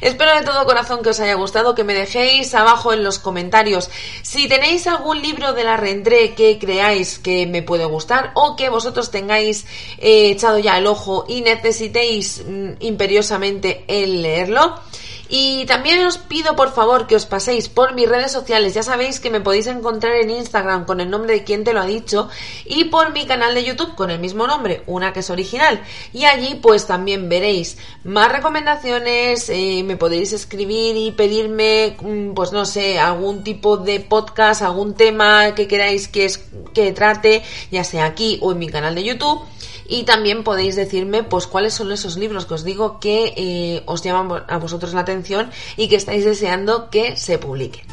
Espero 0.00 0.34
de 0.34 0.42
todo 0.42 0.64
corazón 0.64 1.02
que 1.02 1.10
os 1.10 1.20
haya 1.20 1.34
gustado, 1.34 1.74
que 1.74 1.84
me 1.84 1.94
dejéis 1.94 2.54
abajo 2.54 2.92
en 2.92 3.02
los 3.02 3.18
comentarios 3.18 3.90
si 4.22 4.48
tenéis 4.48 4.86
algún 4.86 5.22
libro 5.22 5.52
de 5.52 5.64
la 5.64 5.76
Rendré 5.76 6.34
que 6.34 6.58
creáis 6.58 7.18
que 7.18 7.46
me 7.46 7.62
puede 7.62 7.84
gustar 7.84 8.32
o 8.34 8.56
que 8.56 8.68
vosotros 8.68 9.10
tengáis 9.10 9.66
eh, 9.98 10.30
echado 10.30 10.58
ya 10.58 10.78
el 10.78 10.86
ojo 10.86 11.24
y 11.28 11.40
necesitéis 11.40 12.42
mm, 12.46 12.72
imperiosamente 12.80 13.84
el 13.88 14.22
leerlo. 14.22 14.80
Y 15.28 15.66
también 15.66 16.04
os 16.06 16.18
pido 16.18 16.54
por 16.54 16.72
favor 16.72 17.06
que 17.06 17.16
os 17.16 17.26
paséis 17.26 17.68
por 17.68 17.94
mis 17.94 18.08
redes 18.08 18.30
sociales. 18.30 18.74
Ya 18.74 18.82
sabéis 18.82 19.18
que 19.18 19.30
me 19.30 19.40
podéis 19.40 19.66
encontrar 19.66 20.14
en 20.16 20.30
Instagram 20.30 20.84
con 20.84 21.00
el 21.00 21.10
nombre 21.10 21.34
de 21.34 21.44
quien 21.44 21.64
te 21.64 21.72
lo 21.72 21.80
ha 21.80 21.86
dicho 21.86 22.28
y 22.64 22.84
por 22.84 23.12
mi 23.12 23.26
canal 23.26 23.54
de 23.54 23.64
YouTube 23.64 23.94
con 23.94 24.10
el 24.10 24.20
mismo 24.20 24.46
nombre, 24.46 24.82
una 24.86 25.12
que 25.12 25.20
es 25.20 25.30
original. 25.30 25.82
Y 26.12 26.24
allí 26.24 26.54
pues 26.54 26.86
también 26.86 27.28
veréis 27.28 27.76
más 28.04 28.30
recomendaciones, 28.30 29.48
eh, 29.48 29.82
me 29.84 29.96
podéis 29.96 30.32
escribir 30.32 30.96
y 30.96 31.10
pedirme 31.10 31.96
mm, 32.00 32.34
pues 32.34 32.52
no 32.52 32.64
sé, 32.64 32.98
algún 32.98 33.42
tipo 33.42 33.76
de 33.76 34.00
podcast, 34.00 34.62
algún 34.62 34.94
tema 34.94 35.54
que 35.54 35.66
queráis 35.66 36.08
que, 36.08 36.26
es, 36.26 36.44
que 36.72 36.92
trate, 36.92 37.42
ya 37.70 37.84
sea 37.84 38.06
aquí 38.06 38.38
o 38.42 38.52
en 38.52 38.58
mi 38.58 38.68
canal 38.68 38.94
de 38.94 39.04
YouTube 39.04 39.42
y 39.88 40.04
también 40.04 40.44
podéis 40.44 40.76
decirme 40.76 41.22
pues 41.22 41.46
cuáles 41.46 41.74
son 41.74 41.92
esos 41.92 42.16
libros 42.16 42.46
que 42.46 42.54
os 42.54 42.64
digo 42.64 42.98
que 43.00 43.34
eh, 43.36 43.82
os 43.86 44.02
llaman 44.02 44.44
a 44.48 44.58
vosotros 44.58 44.94
la 44.94 45.00
atención 45.00 45.50
y 45.76 45.88
que 45.88 45.96
estáis 45.96 46.24
deseando 46.24 46.90
que 46.90 47.16
se 47.16 47.38
publiquen. 47.38 47.86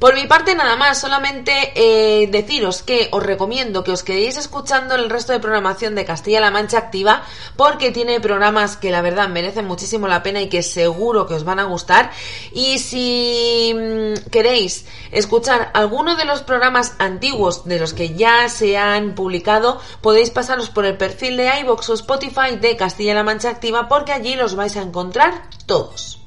Por 0.00 0.14
mi 0.14 0.26
parte 0.26 0.54
nada 0.54 0.76
más, 0.76 0.98
solamente 0.98 1.52
eh, 1.74 2.26
deciros 2.28 2.82
que 2.82 3.10
os 3.12 3.22
recomiendo 3.22 3.84
que 3.84 3.92
os 3.92 4.02
quedéis 4.02 4.38
escuchando 4.38 4.94
el 4.94 5.10
resto 5.10 5.34
de 5.34 5.40
programación 5.40 5.94
de 5.94 6.06
Castilla-La 6.06 6.50
Mancha 6.50 6.78
Activa 6.78 7.22
porque 7.54 7.90
tiene 7.90 8.18
programas 8.18 8.78
que 8.78 8.90
la 8.90 9.02
verdad 9.02 9.28
merecen 9.28 9.66
muchísimo 9.66 10.08
la 10.08 10.22
pena 10.22 10.40
y 10.40 10.48
que 10.48 10.62
seguro 10.62 11.26
que 11.26 11.34
os 11.34 11.44
van 11.44 11.58
a 11.58 11.64
gustar. 11.64 12.12
Y 12.54 12.78
si 12.78 13.74
mm, 13.76 14.30
queréis 14.30 14.86
escuchar 15.12 15.70
alguno 15.74 16.16
de 16.16 16.24
los 16.24 16.40
programas 16.40 16.94
antiguos 16.98 17.66
de 17.66 17.78
los 17.78 17.92
que 17.92 18.14
ya 18.14 18.48
se 18.48 18.78
han 18.78 19.14
publicado, 19.14 19.82
podéis 20.00 20.30
pasaros 20.30 20.70
por 20.70 20.86
el 20.86 20.96
perfil 20.96 21.36
de 21.36 21.60
iVoox 21.60 21.90
o 21.90 21.92
Spotify 21.92 22.56
de 22.58 22.74
Castilla-La 22.74 23.22
Mancha 23.22 23.50
Activa 23.50 23.86
porque 23.86 24.12
allí 24.12 24.34
los 24.34 24.54
vais 24.54 24.78
a 24.78 24.82
encontrar 24.82 25.42
todos. 25.66 26.19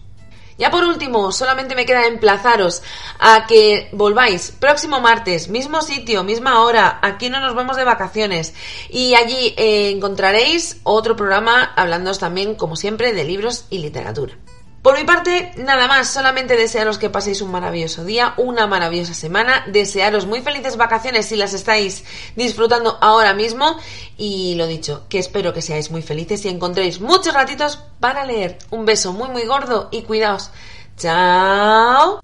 Ya 0.57 0.69
por 0.69 0.83
último, 0.83 1.31
solamente 1.31 1.75
me 1.75 1.85
queda 1.85 2.05
emplazaros 2.05 2.83
a 3.19 3.47
que 3.47 3.89
volváis 3.91 4.51
próximo 4.51 4.99
martes, 5.01 5.47
mismo 5.47 5.81
sitio, 5.81 6.23
misma 6.23 6.61
hora, 6.61 6.99
aquí 7.01 7.29
no 7.29 7.39
nos 7.39 7.55
vemos 7.55 7.75
de 7.75 7.83
vacaciones 7.83 8.53
y 8.89 9.15
allí 9.15 9.53
eh, 9.57 9.89
encontraréis 9.89 10.79
otro 10.83 11.15
programa 11.15 11.73
hablando 11.75 12.13
también, 12.13 12.55
como 12.55 12.75
siempre, 12.75 13.13
de 13.13 13.23
libros 13.23 13.65
y 13.69 13.79
literatura. 13.79 14.35
Por 14.83 14.97
mi 14.97 15.05
parte, 15.05 15.53
nada 15.55 15.87
más, 15.87 16.09
solamente 16.09 16.57
desearos 16.57 16.97
que 16.97 17.09
paséis 17.09 17.41
un 17.41 17.51
maravilloso 17.51 18.03
día, 18.03 18.33
una 18.35 18.67
maravillosa 18.67 19.13
semana, 19.13 19.63
desearos 19.67 20.25
muy 20.25 20.41
felices 20.41 20.75
vacaciones 20.75 21.25
si 21.25 21.37
las 21.37 21.53
estáis 21.53 22.03
disfrutando 22.35 22.97
ahora 22.99 23.33
mismo 23.33 23.77
y 24.17 24.55
lo 24.55 24.67
dicho, 24.67 25.05
que 25.07 25.19
espero 25.19 25.53
que 25.53 25.61
seáis 25.61 25.89
muy 25.89 26.01
felices 26.01 26.43
y 26.43 26.49
encontréis 26.49 26.99
muchos 26.99 27.33
ratitos 27.33 27.79
para 28.01 28.25
leer. 28.25 28.57
Un 28.71 28.83
beso 28.83 29.13
muy 29.13 29.29
muy 29.29 29.45
gordo 29.45 29.87
y 29.89 30.01
cuidaos. 30.01 30.51
Chao. 30.97 32.19